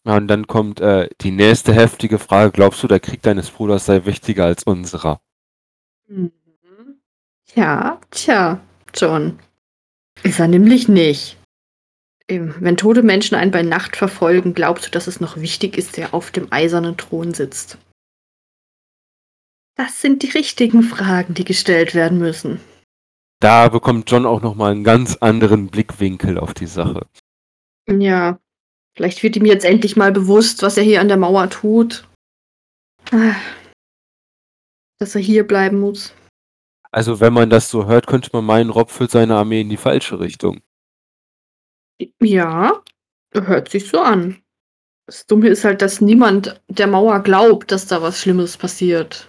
Ja, 0.06 0.16
und 0.16 0.28
dann 0.28 0.46
kommt 0.46 0.80
äh, 0.80 1.10
die 1.20 1.30
nächste 1.30 1.74
heftige 1.74 2.18
Frage. 2.18 2.52
Glaubst 2.52 2.82
du, 2.82 2.86
der 2.88 3.00
Krieg 3.00 3.20
deines 3.20 3.50
Bruders 3.50 3.84
sei 3.84 4.06
wichtiger 4.06 4.46
als 4.46 4.62
unserer? 4.62 5.20
Mhm. 6.08 6.32
Ja, 7.56 8.00
tja, 8.10 8.60
John. 8.94 9.38
Ist 10.22 10.38
er 10.38 10.48
nämlich 10.48 10.88
nicht. 10.88 11.38
Wenn 12.28 12.76
tote 12.76 13.02
Menschen 13.02 13.36
einen 13.36 13.50
bei 13.50 13.62
Nacht 13.62 13.96
verfolgen, 13.96 14.52
glaubst 14.52 14.86
du, 14.86 14.90
dass 14.90 15.06
es 15.06 15.20
noch 15.20 15.36
wichtig 15.36 15.78
ist, 15.78 15.96
wer 15.96 16.12
auf 16.12 16.30
dem 16.30 16.52
eisernen 16.52 16.96
Thron 16.96 17.32
sitzt? 17.32 17.78
Das 19.76 20.00
sind 20.00 20.22
die 20.22 20.30
richtigen 20.30 20.82
Fragen, 20.82 21.34
die 21.34 21.44
gestellt 21.44 21.94
werden 21.94 22.18
müssen. 22.18 22.60
Da 23.40 23.68
bekommt 23.68 24.10
John 24.10 24.26
auch 24.26 24.40
nochmal 24.42 24.72
einen 24.72 24.84
ganz 24.84 25.16
anderen 25.16 25.68
Blickwinkel 25.68 26.38
auf 26.38 26.54
die 26.54 26.66
Sache. 26.66 27.06
Ja, 27.88 28.40
vielleicht 28.96 29.22
wird 29.22 29.36
ihm 29.36 29.44
jetzt 29.44 29.64
endlich 29.64 29.96
mal 29.96 30.12
bewusst, 30.12 30.62
was 30.62 30.76
er 30.76 30.82
hier 30.82 31.00
an 31.00 31.08
der 31.08 31.18
Mauer 31.18 31.48
tut. 31.50 32.08
Ah, 33.12 33.36
Dass 34.98 35.14
er 35.14 35.20
hier 35.20 35.46
bleiben 35.46 35.78
muss. 35.78 36.12
Also 36.96 37.20
wenn 37.20 37.34
man 37.34 37.50
das 37.50 37.68
so 37.68 37.84
hört, 37.84 38.06
könnte 38.06 38.30
man 38.32 38.46
meinen, 38.46 38.70
Rob 38.70 38.90
führt 38.90 39.10
seine 39.10 39.36
Armee 39.36 39.60
in 39.60 39.68
die 39.68 39.76
falsche 39.76 40.18
Richtung. 40.18 40.62
Ja, 42.22 42.82
hört 43.34 43.68
sich 43.68 43.90
so 43.90 44.00
an. 44.00 44.42
Das 45.04 45.26
Dumme 45.26 45.48
ist 45.48 45.62
halt, 45.64 45.82
dass 45.82 46.00
niemand 46.00 46.58
der 46.68 46.86
Mauer 46.86 47.20
glaubt, 47.20 47.70
dass 47.70 47.86
da 47.86 48.00
was 48.00 48.18
Schlimmes 48.18 48.56
passiert. 48.56 49.28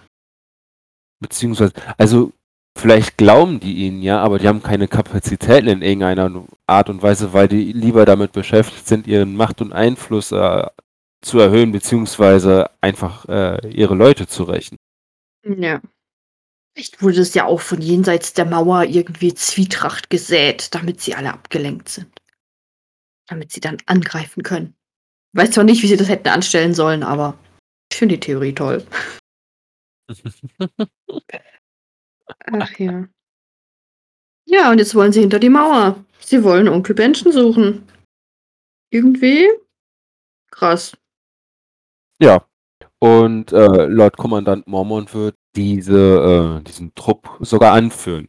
Beziehungsweise, 1.20 1.74
also 1.98 2.32
vielleicht 2.74 3.18
glauben 3.18 3.60
die 3.60 3.84
ihnen 3.84 4.00
ja, 4.00 4.18
aber 4.18 4.38
die 4.38 4.48
haben 4.48 4.62
keine 4.62 4.88
Kapazitäten 4.88 5.68
in 5.68 5.82
irgendeiner 5.82 6.46
Art 6.66 6.88
und 6.88 7.02
Weise, 7.02 7.34
weil 7.34 7.48
die 7.48 7.74
lieber 7.74 8.06
damit 8.06 8.32
beschäftigt 8.32 8.88
sind, 8.88 9.06
ihren 9.06 9.36
Macht 9.36 9.60
und 9.60 9.74
Einfluss 9.74 10.32
äh, 10.32 10.66
zu 11.20 11.38
erhöhen, 11.38 11.72
beziehungsweise 11.72 12.70
einfach 12.80 13.28
äh, 13.28 13.68
ihre 13.68 13.94
Leute 13.94 14.26
zu 14.26 14.44
rächen. 14.44 14.78
Ja. 15.44 15.82
Vielleicht 16.78 17.02
wurde 17.02 17.20
es 17.22 17.34
ja 17.34 17.44
auch 17.44 17.60
von 17.60 17.82
jenseits 17.82 18.34
der 18.34 18.44
Mauer 18.44 18.84
irgendwie 18.84 19.34
Zwietracht 19.34 20.10
gesät, 20.10 20.72
damit 20.76 21.00
sie 21.00 21.12
alle 21.12 21.32
abgelenkt 21.32 21.88
sind. 21.88 22.22
Damit 23.26 23.50
sie 23.50 23.58
dann 23.58 23.78
angreifen 23.86 24.44
können. 24.44 24.76
Weiß 25.32 25.50
zwar 25.50 25.64
nicht, 25.64 25.82
wie 25.82 25.88
sie 25.88 25.96
das 25.96 26.08
hätten 26.08 26.28
anstellen 26.28 26.74
sollen, 26.74 27.02
aber 27.02 27.36
ich 27.90 27.98
finde 27.98 28.14
die 28.14 28.20
Theorie 28.20 28.54
toll. 28.54 28.86
Ach 32.52 32.78
ja. 32.78 33.08
Ja, 34.46 34.70
und 34.70 34.78
jetzt 34.78 34.94
wollen 34.94 35.12
sie 35.12 35.22
hinter 35.22 35.40
die 35.40 35.48
Mauer. 35.48 36.04
Sie 36.20 36.44
wollen 36.44 36.68
Onkel 36.68 36.94
Benchen 36.94 37.32
suchen. 37.32 37.88
Irgendwie 38.90 39.48
krass. 40.52 40.96
Ja. 42.20 42.48
Und 43.00 43.52
äh, 43.52 43.86
Lord 43.86 44.16
Kommandant 44.16 44.66
Mormon 44.66 45.12
wird 45.12 45.36
diese, 45.54 46.60
äh, 46.60 46.64
diesen 46.64 46.94
Trupp 46.94 47.28
sogar 47.40 47.72
anführen. 47.72 48.28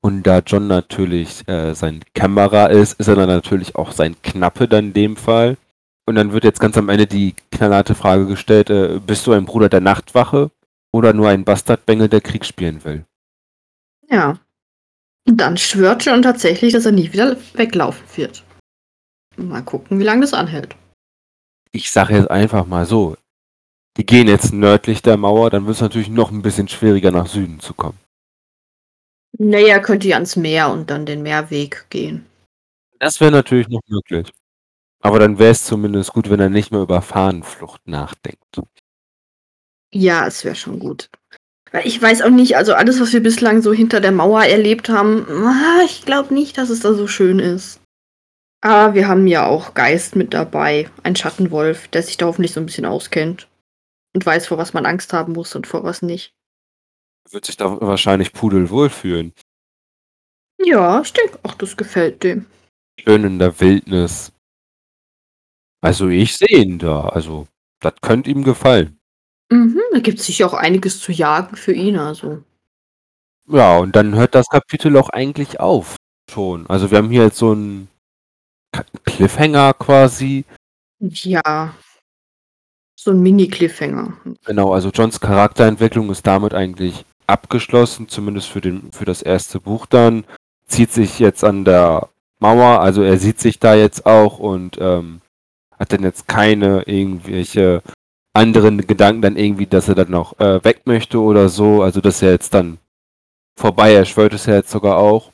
Und 0.00 0.22
da 0.22 0.38
John 0.38 0.66
natürlich 0.66 1.46
äh, 1.48 1.74
sein 1.74 2.04
Kämmerer 2.14 2.70
ist, 2.70 2.98
ist 3.00 3.08
er 3.08 3.16
dann 3.16 3.28
natürlich 3.28 3.74
auch 3.76 3.92
sein 3.92 4.16
Knappe 4.22 4.68
dann 4.68 4.86
in 4.86 4.92
dem 4.92 5.16
Fall. 5.16 5.56
Und 6.06 6.14
dann 6.14 6.32
wird 6.32 6.44
jetzt 6.44 6.60
ganz 6.60 6.78
am 6.78 6.88
Ende 6.88 7.06
die 7.06 7.34
knallharte 7.50 7.94
Frage 7.94 8.26
gestellt, 8.26 8.70
äh, 8.70 8.98
bist 9.04 9.26
du 9.26 9.32
ein 9.32 9.44
Bruder 9.44 9.68
der 9.68 9.80
Nachtwache 9.80 10.50
oder 10.92 11.12
nur 11.12 11.28
ein 11.28 11.44
Bastardbengel, 11.44 12.08
der 12.08 12.22
Krieg 12.22 12.46
spielen 12.46 12.82
will? 12.84 13.04
Ja. 14.08 14.38
Und 15.26 15.36
dann 15.36 15.58
schwört 15.58 16.06
John 16.06 16.22
tatsächlich, 16.22 16.72
dass 16.72 16.86
er 16.86 16.92
nie 16.92 17.12
wieder 17.12 17.36
weglaufen 17.52 18.06
wird. 18.16 18.42
Mal 19.36 19.62
gucken, 19.62 19.98
wie 19.98 20.04
lange 20.04 20.22
das 20.22 20.32
anhält. 20.32 20.74
Ich 21.72 21.90
sage 21.90 22.14
jetzt 22.14 22.30
einfach 22.30 22.66
mal 22.66 22.86
so, 22.86 23.16
die 23.98 24.06
gehen 24.06 24.28
jetzt 24.28 24.52
nördlich 24.52 25.02
der 25.02 25.16
Mauer, 25.16 25.50
dann 25.50 25.66
wird 25.66 25.74
es 25.74 25.82
natürlich 25.82 26.08
noch 26.08 26.30
ein 26.30 26.40
bisschen 26.40 26.68
schwieriger 26.68 27.10
nach 27.10 27.26
Süden 27.26 27.58
zu 27.58 27.74
kommen. 27.74 27.98
Naja, 29.36 29.80
könnte 29.80 30.08
ja 30.08 30.16
ans 30.16 30.36
Meer 30.36 30.70
und 30.70 30.88
dann 30.88 31.04
den 31.04 31.22
Meerweg 31.22 31.86
gehen. 31.90 32.24
Das 33.00 33.20
wäre 33.20 33.32
natürlich 33.32 33.68
noch 33.68 33.82
möglich. 33.88 34.30
Aber 35.00 35.18
dann 35.18 35.38
wäre 35.38 35.50
es 35.50 35.64
zumindest 35.64 36.12
gut, 36.12 36.30
wenn 36.30 36.40
er 36.40 36.48
nicht 36.48 36.70
mehr 36.70 36.80
über 36.80 37.02
Fahnenflucht 37.02 37.86
nachdenkt. 37.86 38.60
Ja, 39.92 40.26
es 40.26 40.44
wäre 40.44 40.54
schon 40.54 40.78
gut. 40.78 41.10
Weil 41.70 41.86
ich 41.86 42.00
weiß 42.00 42.22
auch 42.22 42.30
nicht, 42.30 42.56
also 42.56 42.74
alles, 42.74 43.00
was 43.00 43.12
wir 43.12 43.22
bislang 43.22 43.62
so 43.62 43.72
hinter 43.72 44.00
der 44.00 44.12
Mauer 44.12 44.44
erlebt 44.44 44.88
haben, 44.88 45.26
ah, 45.28 45.82
ich 45.84 46.04
glaube 46.04 46.34
nicht, 46.34 46.56
dass 46.56 46.70
es 46.70 46.80
da 46.80 46.94
so 46.94 47.06
schön 47.06 47.38
ist. 47.40 47.80
Aber 48.60 48.94
wir 48.94 49.06
haben 49.06 49.26
ja 49.26 49.46
auch 49.46 49.74
Geist 49.74 50.16
mit 50.16 50.34
dabei, 50.34 50.88
ein 51.02 51.14
Schattenwolf, 51.14 51.88
der 51.88 52.02
sich 52.02 52.16
da 52.16 52.26
hoffentlich 52.26 52.52
so 52.52 52.60
ein 52.60 52.66
bisschen 52.66 52.86
auskennt 52.86 53.48
und 54.14 54.24
weiß, 54.24 54.46
vor 54.46 54.58
was 54.58 54.72
man 54.72 54.86
Angst 54.86 55.12
haben 55.12 55.32
muss 55.32 55.54
und 55.54 55.66
vor 55.66 55.84
was 55.84 56.02
nicht. 56.02 56.34
Wird 57.30 57.44
sich 57.44 57.56
da 57.56 57.80
wahrscheinlich 57.80 58.32
pudelwohl 58.32 58.90
fühlen. 58.90 59.32
Ja, 60.60 61.00
ich 61.00 61.12
denke, 61.12 61.38
ach, 61.42 61.54
das 61.54 61.76
gefällt 61.76 62.22
dem. 62.22 62.46
Schön 63.00 63.24
in 63.24 63.38
der 63.38 63.60
Wildnis. 63.60 64.32
Also 65.80 66.08
ich 66.08 66.36
sehe 66.36 66.48
ihn 66.48 66.78
da. 66.78 67.08
Also, 67.08 67.46
das 67.80 67.94
könnte 68.00 68.30
ihm 68.30 68.42
gefallen. 68.42 68.98
Mhm, 69.50 69.80
da 69.92 70.00
gibt 70.00 70.18
es 70.18 70.26
sicher 70.26 70.46
auch 70.46 70.54
einiges 70.54 71.00
zu 71.00 71.12
jagen 71.12 71.56
für 71.56 71.72
ihn, 71.72 71.96
also. 71.96 72.42
Ja, 73.50 73.78
und 73.78 73.96
dann 73.96 74.14
hört 74.14 74.34
das 74.34 74.48
Kapitel 74.48 74.96
auch 74.96 75.08
eigentlich 75.10 75.60
auf. 75.60 75.96
Schon. 76.30 76.66
Also 76.66 76.90
wir 76.90 76.98
haben 76.98 77.10
hier 77.10 77.24
jetzt 77.24 77.38
so 77.38 77.52
einen 77.52 77.88
Cliffhanger 79.04 79.72
quasi. 79.74 80.44
Ja. 80.98 81.74
So 83.00 83.12
ein 83.12 83.22
Mini-Cliffhanger. 83.22 84.12
Genau, 84.44 84.72
also 84.72 84.90
Johns 84.90 85.20
Charakterentwicklung 85.20 86.10
ist 86.10 86.26
damit 86.26 86.52
eigentlich 86.52 87.04
abgeschlossen, 87.28 88.08
zumindest 88.08 88.48
für, 88.48 88.60
den, 88.60 88.90
für 88.90 89.04
das 89.04 89.22
erste 89.22 89.60
Buch 89.60 89.86
dann. 89.86 90.24
Zieht 90.66 90.90
sich 90.90 91.20
jetzt 91.20 91.44
an 91.44 91.64
der 91.64 92.08
Mauer, 92.40 92.80
also 92.80 93.02
er 93.04 93.16
sieht 93.18 93.38
sich 93.38 93.60
da 93.60 93.76
jetzt 93.76 94.04
auch 94.04 94.40
und 94.40 94.78
ähm, 94.80 95.20
hat 95.78 95.92
dann 95.92 96.02
jetzt 96.02 96.26
keine 96.26 96.82
irgendwelche 96.82 97.82
anderen 98.32 98.84
Gedanken 98.84 99.22
dann 99.22 99.36
irgendwie, 99.36 99.66
dass 99.66 99.88
er 99.88 99.94
dann 99.94 100.10
noch 100.10 100.36
äh, 100.40 100.64
weg 100.64 100.82
möchte 100.86 101.20
oder 101.20 101.48
so. 101.48 101.82
Also 101.82 102.00
das 102.00 102.16
ist 102.16 102.22
ja 102.22 102.30
jetzt 102.30 102.52
dann 102.52 102.78
vorbei. 103.56 103.92
Er 103.92 104.06
schwört 104.06 104.34
es 104.34 104.46
ja 104.46 104.54
jetzt 104.54 104.70
sogar 104.70 104.96
auch. 104.96 105.30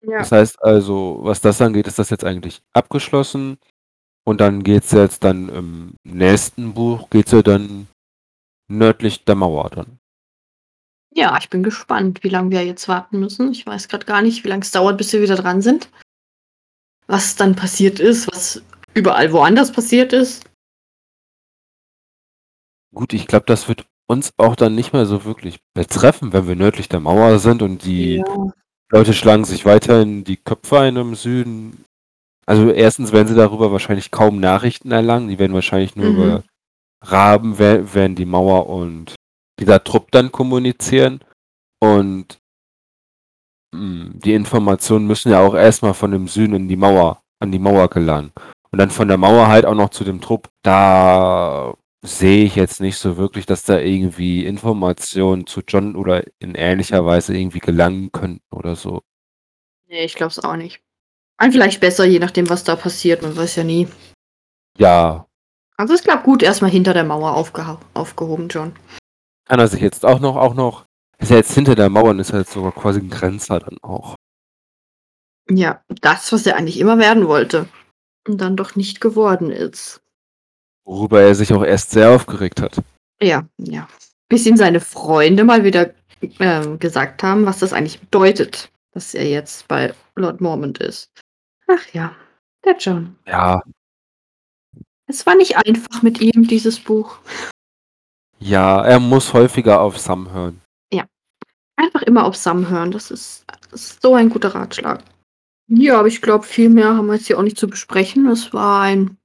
Ja. 0.00 0.20
Das 0.20 0.32
heißt 0.32 0.62
also, 0.62 1.18
was 1.20 1.42
das 1.42 1.60
angeht, 1.60 1.86
ist 1.86 1.98
das 1.98 2.08
jetzt 2.08 2.24
eigentlich 2.24 2.62
abgeschlossen. 2.72 3.58
Und 4.24 4.40
dann 4.40 4.62
geht 4.62 4.84
es 4.84 4.92
jetzt 4.92 5.24
dann 5.24 5.48
im 5.48 5.94
nächsten 6.04 6.74
Buch, 6.74 7.10
geht 7.10 7.26
es 7.26 7.32
ja 7.32 7.42
dann 7.42 7.88
nördlich 8.68 9.24
der 9.24 9.34
Mauer 9.34 9.70
dann. 9.70 9.98
Ja, 11.14 11.36
ich 11.38 11.50
bin 11.50 11.62
gespannt, 11.62 12.22
wie 12.22 12.28
lange 12.28 12.50
wir 12.50 12.64
jetzt 12.64 12.88
warten 12.88 13.20
müssen. 13.20 13.52
Ich 13.52 13.66
weiß 13.66 13.88
gerade 13.88 14.06
gar 14.06 14.22
nicht, 14.22 14.44
wie 14.44 14.48
lange 14.48 14.62
es 14.62 14.70
dauert, 14.70 14.96
bis 14.96 15.12
wir 15.12 15.20
wieder 15.20 15.36
dran 15.36 15.60
sind. 15.60 15.90
Was 17.06 17.36
dann 17.36 17.54
passiert 17.54 18.00
ist, 18.00 18.28
was 18.32 18.62
überall 18.94 19.32
woanders 19.32 19.72
passiert 19.72 20.12
ist. 20.12 20.44
Gut, 22.94 23.12
ich 23.12 23.26
glaube, 23.26 23.46
das 23.46 23.68
wird 23.68 23.86
uns 24.06 24.30
auch 24.36 24.56
dann 24.56 24.74
nicht 24.74 24.92
mehr 24.92 25.06
so 25.06 25.24
wirklich 25.24 25.60
betreffen, 25.74 26.32
wenn 26.32 26.46
wir 26.46 26.56
nördlich 26.56 26.88
der 26.88 27.00
Mauer 27.00 27.38
sind 27.38 27.62
und 27.62 27.84
die 27.84 28.16
Ja. 28.16 28.52
Leute 28.90 29.14
schlagen 29.14 29.44
sich 29.44 29.64
weiterhin 29.64 30.22
die 30.24 30.36
Köpfe 30.36 30.80
ein 30.80 30.96
im 30.96 31.14
Süden. 31.14 31.84
Also 32.52 32.70
erstens 32.70 33.12
werden 33.12 33.28
sie 33.28 33.34
darüber 33.34 33.72
wahrscheinlich 33.72 34.10
kaum 34.10 34.38
Nachrichten 34.38 34.90
erlangen. 34.92 35.28
Die 35.30 35.38
werden 35.38 35.54
wahrscheinlich 35.54 35.96
nur 35.96 36.10
Mhm. 36.10 36.16
über 36.16 36.42
Raben 37.02 37.58
wer- 37.58 37.94
werden 37.94 38.14
die 38.14 38.26
Mauer 38.26 38.68
und 38.68 39.14
dieser 39.58 39.82
Trupp 39.82 40.10
dann 40.10 40.30
kommunizieren. 40.32 41.24
Und 41.80 42.38
mh, 43.74 44.10
die 44.22 44.34
Informationen 44.34 45.06
müssen 45.06 45.30
ja 45.32 45.40
auch 45.40 45.54
erstmal 45.54 45.94
von 45.94 46.10
dem 46.10 46.28
Süden 46.28 46.54
in 46.54 46.68
die 46.68 46.76
Mauer, 46.76 47.22
an 47.40 47.50
die 47.52 47.58
Mauer 47.58 47.88
gelangen. 47.88 48.32
Und 48.70 48.78
dann 48.78 48.90
von 48.90 49.08
der 49.08 49.16
Mauer 49.16 49.48
halt 49.48 49.64
auch 49.64 49.74
noch 49.74 49.88
zu 49.88 50.04
dem 50.04 50.20
Trupp. 50.20 50.50
Da 50.62 51.72
sehe 52.04 52.44
ich 52.44 52.54
jetzt 52.54 52.82
nicht 52.82 52.98
so 52.98 53.16
wirklich, 53.16 53.46
dass 53.46 53.62
da 53.62 53.78
irgendwie 53.78 54.44
Informationen 54.44 55.46
zu 55.46 55.62
John 55.66 55.96
oder 55.96 56.22
in 56.38 56.54
ähnlicher 56.54 57.06
Weise 57.06 57.34
irgendwie 57.34 57.60
gelangen 57.60 58.12
könnten 58.12 58.44
oder 58.54 58.76
so. 58.76 59.00
Nee, 59.88 60.04
ich 60.04 60.16
glaube 60.16 60.32
es 60.32 60.38
auch 60.38 60.56
nicht. 60.56 60.82
Und 61.42 61.52
vielleicht 61.52 61.80
besser, 61.80 62.04
je 62.04 62.18
nachdem, 62.20 62.48
was 62.48 62.64
da 62.64 62.76
passiert. 62.76 63.22
Man 63.22 63.36
weiß 63.36 63.56
ja 63.56 63.64
nie. 63.64 63.88
Ja, 64.78 65.26
Also 65.76 65.94
es 65.94 66.02
klappt 66.02 66.24
gut, 66.24 66.42
erstmal 66.42 66.70
hinter 66.70 66.94
der 66.94 67.04
Mauer 67.04 67.34
aufgeha 67.34 67.80
aufgehoben, 67.94 68.48
John. 68.48 68.72
kann 69.46 69.58
er 69.58 69.68
sich 69.68 69.80
jetzt 69.80 70.04
auch 70.06 70.20
noch, 70.20 70.36
auch 70.36 70.54
noch, 70.54 70.86
ist 71.18 71.30
ja 71.30 71.36
jetzt 71.36 71.52
hinter 71.52 71.74
der 71.74 71.90
Mauer 71.90 72.10
und 72.10 72.20
ist 72.20 72.30
ja 72.30 72.38
jetzt 72.38 72.52
sogar 72.52 72.72
quasi 72.72 73.00
ein 73.00 73.10
Grenzer 73.10 73.58
dann 73.58 73.78
auch. 73.82 74.14
Ja, 75.50 75.82
das, 75.88 76.32
was 76.32 76.46
er 76.46 76.56
eigentlich 76.56 76.78
immer 76.78 76.98
werden 76.98 77.26
wollte. 77.26 77.68
Und 78.26 78.40
dann 78.40 78.56
doch 78.56 78.76
nicht 78.76 79.00
geworden 79.00 79.50
ist. 79.50 80.00
Worüber 80.84 81.20
er 81.22 81.34
sich 81.34 81.52
auch 81.52 81.64
erst 81.64 81.90
sehr 81.90 82.10
aufgeregt 82.10 82.62
hat. 82.62 82.80
Ja, 83.20 83.46
ja. 83.58 83.88
Bis 84.28 84.46
ihm 84.46 84.56
seine 84.56 84.80
Freunde 84.80 85.42
mal 85.44 85.64
wieder 85.64 85.92
ähm, 86.38 86.78
gesagt 86.78 87.22
haben, 87.24 87.44
was 87.46 87.58
das 87.58 87.72
eigentlich 87.72 88.00
bedeutet, 88.00 88.70
dass 88.92 89.14
er 89.14 89.28
jetzt 89.28 89.66
bei 89.68 89.92
Lord 90.14 90.40
Mormont 90.40 90.78
ist. 90.78 91.10
Ach 91.74 91.86
ja, 91.92 92.14
der 92.64 92.76
John. 92.76 93.16
Ja, 93.26 93.62
Es 95.06 95.26
war 95.26 95.34
nicht 95.34 95.56
einfach 95.56 96.02
mit 96.02 96.20
ihm, 96.20 96.46
dieses 96.46 96.78
Buch. 96.80 97.18
ja, 98.38 98.82
er 98.84 99.00
muss 99.00 99.32
häufiger 99.32 99.80
auf 99.80 99.98
Sam 99.98 100.32
hören. 100.32 100.60
Einfach 101.76 102.02
immer 102.02 102.24
auf 102.24 102.36
Sam 102.36 102.68
hören. 102.68 102.92
Das 102.92 103.10
ist, 103.10 103.44
das 103.70 103.72
ist 103.72 104.02
so 104.02 104.14
ein 104.14 104.28
guter 104.28 104.54
Ratschlag. 104.54 105.02
Ja, 105.68 105.98
aber 105.98 106.06
ich 106.06 106.20
glaube, 106.20 106.44
viel 106.44 106.68
mehr 106.68 106.94
haben 106.96 107.06
wir 107.06 107.14
jetzt 107.14 107.26
hier 107.26 107.38
auch 107.38 107.42
nicht 107.42 107.58
zu 107.58 107.66
besprechen. 107.66 108.28
Es 108.28 108.52
war 108.52 108.82
ein, 108.82 109.16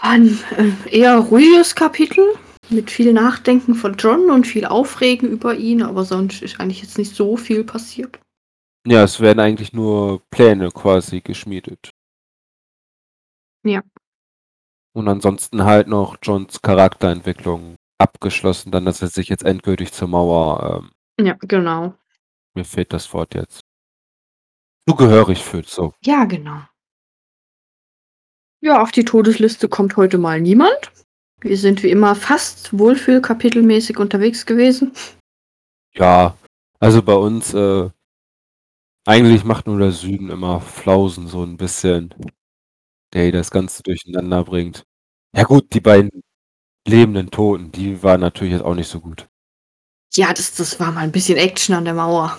ein 0.00 0.38
äh, 0.58 0.98
eher 0.98 1.16
ruhiges 1.16 1.74
Kapitel 1.74 2.24
mit 2.68 2.90
viel 2.90 3.12
Nachdenken 3.12 3.76
von 3.76 3.94
John 3.94 4.30
und 4.30 4.46
viel 4.46 4.66
Aufregen 4.66 5.30
über 5.30 5.54
ihn, 5.54 5.80
aber 5.82 6.04
sonst 6.04 6.42
ist 6.42 6.58
eigentlich 6.58 6.82
jetzt 6.82 6.98
nicht 6.98 7.14
so 7.14 7.36
viel 7.36 7.62
passiert. 7.62 8.18
Ja, 8.86 9.02
es 9.02 9.18
werden 9.20 9.40
eigentlich 9.40 9.72
nur 9.72 10.22
Pläne 10.30 10.70
quasi 10.70 11.20
geschmiedet. 11.20 11.90
Ja. 13.64 13.82
Und 14.94 15.08
ansonsten 15.08 15.64
halt 15.64 15.88
noch 15.88 16.16
Johns 16.22 16.62
Charakterentwicklung 16.62 17.74
abgeschlossen, 17.98 18.70
dann, 18.70 18.84
dass 18.84 19.02
er 19.02 19.08
sich 19.08 19.28
jetzt 19.28 19.44
endgültig 19.44 19.92
zur 19.92 20.06
Mauer, 20.06 20.82
ähm, 21.18 21.26
Ja, 21.26 21.36
genau. 21.40 21.94
mir 22.54 22.64
fehlt 22.64 22.92
das 22.92 23.12
Wort 23.12 23.34
jetzt, 23.34 23.60
zugehörig 24.88 25.42
fühlt, 25.42 25.68
so. 25.68 25.92
Ja, 26.04 26.24
genau. 26.24 26.60
Ja, 28.60 28.80
auf 28.82 28.92
die 28.92 29.04
Todesliste 29.04 29.68
kommt 29.68 29.96
heute 29.96 30.16
mal 30.16 30.40
niemand. 30.40 30.92
Wir 31.40 31.56
sind 31.56 31.82
wie 31.82 31.90
immer 31.90 32.14
fast 32.14 32.78
wohlfühlkapitelmäßig 32.78 33.98
unterwegs 33.98 34.46
gewesen. 34.46 34.92
Ja, 35.94 36.36
also 36.78 37.02
bei 37.02 37.14
uns, 37.14 37.52
äh, 37.52 37.90
eigentlich 39.06 39.44
macht 39.44 39.66
nur 39.66 39.78
der 39.78 39.92
Süden 39.92 40.30
immer 40.30 40.60
Flausen 40.60 41.28
so 41.28 41.42
ein 41.42 41.56
bisschen, 41.56 42.14
der 43.14 43.32
das 43.32 43.50
Ganze 43.50 43.82
durcheinander 43.82 44.44
bringt. 44.44 44.84
Ja 45.34 45.44
gut, 45.44 45.72
die 45.72 45.80
beiden 45.80 46.22
lebenden 46.86 47.30
Toten, 47.30 47.72
die 47.72 48.02
waren 48.02 48.20
natürlich 48.20 48.52
jetzt 48.54 48.64
auch 48.64 48.74
nicht 48.74 48.88
so 48.88 49.00
gut. 49.00 49.28
Ja, 50.14 50.32
das, 50.32 50.54
das 50.54 50.80
war 50.80 50.92
mal 50.92 51.00
ein 51.00 51.12
bisschen 51.12 51.36
Action 51.36 51.74
an 51.74 51.84
der 51.84 51.94
Mauer. 51.94 52.38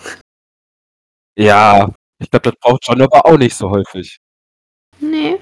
Ja, 1.38 1.94
ich 2.20 2.30
glaube, 2.32 2.52
das 2.52 2.60
braucht 2.60 2.88
John 2.88 3.02
aber 3.02 3.26
auch 3.26 3.38
nicht 3.38 3.56
so 3.56 3.70
häufig. 3.70 4.18
Nee. 5.00 5.40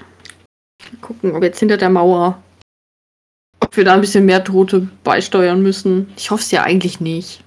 Mal 0.92 1.00
gucken, 1.00 1.34
ob 1.34 1.42
jetzt 1.42 1.58
hinter 1.58 1.78
der 1.78 1.88
Mauer. 1.88 2.42
Ob 3.60 3.76
wir 3.76 3.84
da 3.84 3.94
ein 3.94 4.02
bisschen 4.02 4.26
mehr 4.26 4.44
Tote 4.44 4.88
beisteuern 5.02 5.62
müssen. 5.62 6.12
Ich 6.16 6.30
hoffe 6.30 6.42
es 6.42 6.50
ja 6.50 6.62
eigentlich 6.62 7.00
nicht. 7.00 7.44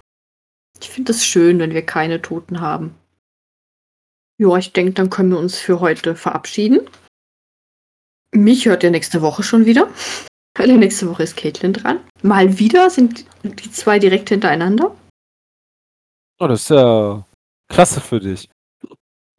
Ich 0.82 0.89
finde 0.89 1.12
es 1.12 1.24
schön, 1.24 1.60
wenn 1.60 1.74
wir 1.74 1.86
keine 1.86 2.22
Toten 2.22 2.62
haben. 2.62 2.96
Ja, 4.39 4.56
ich 4.58 4.71
denke, 4.71 4.93
dann 4.93 5.10
können 5.10 5.32
wir 5.32 5.38
uns 5.38 5.60
für 5.60 5.82
heute 5.82 6.15
verabschieden. 6.15 6.80
Mich 8.32 8.65
hört 8.65 8.84
ihr 8.84 8.91
nächste 8.91 9.21
Woche 9.21 9.43
schon 9.43 9.65
wieder. 9.65 9.89
Weil 10.58 10.78
nächste 10.78 11.10
Woche 11.10 11.23
ist 11.23 11.38
Caitlin 11.38 11.73
dran. 11.73 11.99
Mal 12.21 12.58
wieder 12.58 12.89
sind 12.89 13.25
die 13.43 13.71
zwei 13.71 13.99
direkt 13.99 14.30
hintereinander. 14.30 14.95
Oh, 16.39 16.47
das 16.47 16.62
ist 16.62 16.69
ja 16.69 17.25
klasse 17.69 18.02
für 18.02 18.19
dich. 18.19 18.49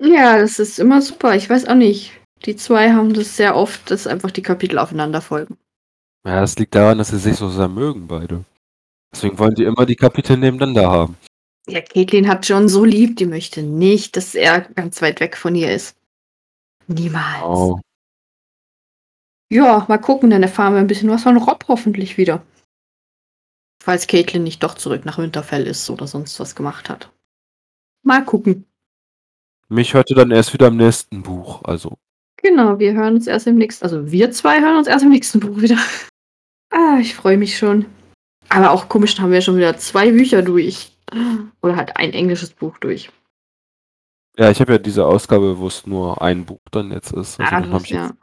Ja, 0.03 0.39
das 0.39 0.59
ist 0.59 0.79
immer 0.79 1.03
super. 1.03 1.35
Ich 1.35 1.51
weiß 1.51 1.67
auch 1.67 1.75
nicht. 1.75 2.13
Die 2.47 2.57
zwei 2.57 2.93
haben 2.93 3.13
das 3.13 3.37
sehr 3.37 3.57
oft, 3.57 3.91
dass 3.91 4.07
einfach 4.07 4.31
die 4.31 4.43
Kapitel 4.43 4.79
aufeinander 4.79 5.21
folgen. 5.21 5.59
Ja, 6.27 6.41
das 6.41 6.59
liegt 6.59 6.75
daran, 6.75 6.99
dass 6.99 7.09
sie 7.09 7.19
sich 7.19 7.37
so 7.37 7.49
sehr 7.49 7.69
mögen, 7.69 8.07
beide. 8.07 8.45
Deswegen 9.13 9.39
wollen 9.39 9.55
die 9.55 9.65
immer 9.65 9.85
die 9.85 9.97
Kapitel 9.97 10.37
nebeneinander 10.37 10.91
haben. 10.91 11.17
Ja, 11.69 11.81
Caitlin 11.81 12.29
hat 12.29 12.49
John 12.49 12.69
so 12.69 12.85
lieb, 12.85 13.17
die 13.17 13.27
möchte 13.27 13.63
nicht, 13.63 14.17
dass 14.17 14.35
er 14.35 14.61
ganz 14.61 15.03
weit 15.03 15.21
weg 15.21 15.37
von 15.37 15.55
ihr 15.55 15.73
ist. 15.73 15.97
Niemals. 16.87 17.45
Oh. 17.45 17.81
Ja, 19.53 19.85
mal 19.89 19.99
gucken, 19.99 20.31
dann 20.31 20.43
erfahren 20.43 20.75
wir 20.75 20.81
ein 20.81 20.87
bisschen 20.87 21.11
was 21.11 21.25
von 21.25 21.37
Rob 21.37 21.65
hoffentlich 21.69 22.17
wieder. 22.17 22.45
Falls 23.83 24.07
Caitlin 24.07 24.45
nicht 24.45 24.63
doch 24.63 24.75
zurück 24.75 25.05
nach 25.05 25.19
Winterfell 25.19 25.67
ist 25.67 25.89
oder 25.91 26.07
sonst 26.07 26.39
was 26.39 26.55
gemacht 26.55 26.89
hat. 26.89 27.11
Mal 28.03 28.25
gucken. 28.25 28.67
Mich 29.69 29.95
hörte 29.95 30.15
dann 30.15 30.31
erst 30.31 30.53
wieder 30.53 30.69
im 30.69 30.77
nächsten 30.77 31.23
Buch, 31.23 31.63
also. 31.65 31.97
Genau, 32.43 32.79
wir 32.79 32.95
hören 32.95 33.15
uns 33.15 33.27
erst 33.27 33.47
im 33.47 33.57
nächsten, 33.57 33.85
also 33.85 34.11
wir 34.11 34.31
zwei 34.33 34.61
hören 34.61 34.79
uns 34.79 34.87
erst 34.87 35.05
im 35.05 35.11
nächsten 35.11 35.41
Buch 35.41 35.61
wieder. 35.61 35.79
Ah, 36.73 36.99
ich 37.01 37.17
freue 37.17 37.37
mich 37.37 37.59
schon. 37.59 37.87
Aber 38.49 38.71
auch 38.71 38.89
komisch, 38.89 39.19
haben 39.19 39.33
wir 39.33 39.41
schon 39.41 39.57
wieder 39.57 39.77
zwei 39.77 40.13
Bücher 40.13 40.41
durch. 40.41 40.97
Oder 41.63 41.77
halt 41.77 41.97
ein 41.97 42.13
englisches 42.13 42.53
Buch 42.53 42.79
durch. 42.79 43.11
Ja, 44.39 44.51
ich 44.51 44.61
habe 44.61 44.73
ja 44.73 44.79
diese 44.79 45.05
Ausgabe, 45.07 45.59
wo 45.59 45.67
es 45.67 45.87
nur 45.87 46.23
ein 46.23 46.47
Buch 46.47 46.61
dann 46.71 46.91
jetzt 46.93 47.13
ist. 47.13 47.41
Also 47.41 47.55
Ah, 47.55 47.61
dann 47.61 47.73
habe 47.73 47.85
ich, 47.85 47.91
ja. 47.91 48.07
jetzt- 48.07 48.17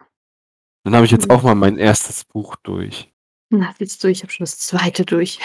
dann 0.83 0.95
hab 0.95 1.03
ich 1.03 1.11
jetzt 1.11 1.25
Mhm. 1.27 1.31
auch 1.31 1.43
mal 1.43 1.55
mein 1.55 1.77
erstes 1.77 2.23
Buch 2.25 2.55
durch. 2.63 3.11
Na, 3.49 3.73
jetzt 3.79 4.03
durch, 4.03 4.17
ich 4.17 4.23
habe 4.23 4.31
schon 4.31 4.43
das 4.45 4.57
zweite 4.59 5.05
durch. 5.05 5.39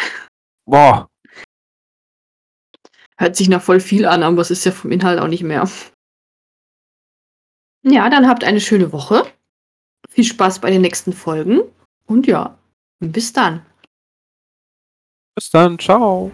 Boah, 0.64 1.08
Hört 3.18 3.36
sich 3.36 3.48
nach 3.48 3.62
voll 3.62 3.78
viel 3.78 4.06
an, 4.06 4.22
aber 4.24 4.40
es 4.40 4.50
ist 4.50 4.64
ja 4.64 4.72
vom 4.72 4.90
Inhalt 4.90 5.20
auch 5.20 5.28
nicht 5.28 5.44
mehr. 5.44 5.68
Ja, 7.84 8.08
dann 8.10 8.26
habt 8.28 8.42
eine 8.42 8.60
schöne 8.60 8.92
Woche. 8.92 9.30
Viel 10.08 10.24
Spaß 10.24 10.60
bei 10.60 10.70
den 10.70 10.80
nächsten 10.82 11.12
Folgen. 11.12 11.60
Und 12.06 12.26
ja, 12.26 12.58
bis 13.00 13.32
dann. 13.32 13.64
bis 15.36 15.50
dann, 15.50 15.78
ciao. 15.78 16.32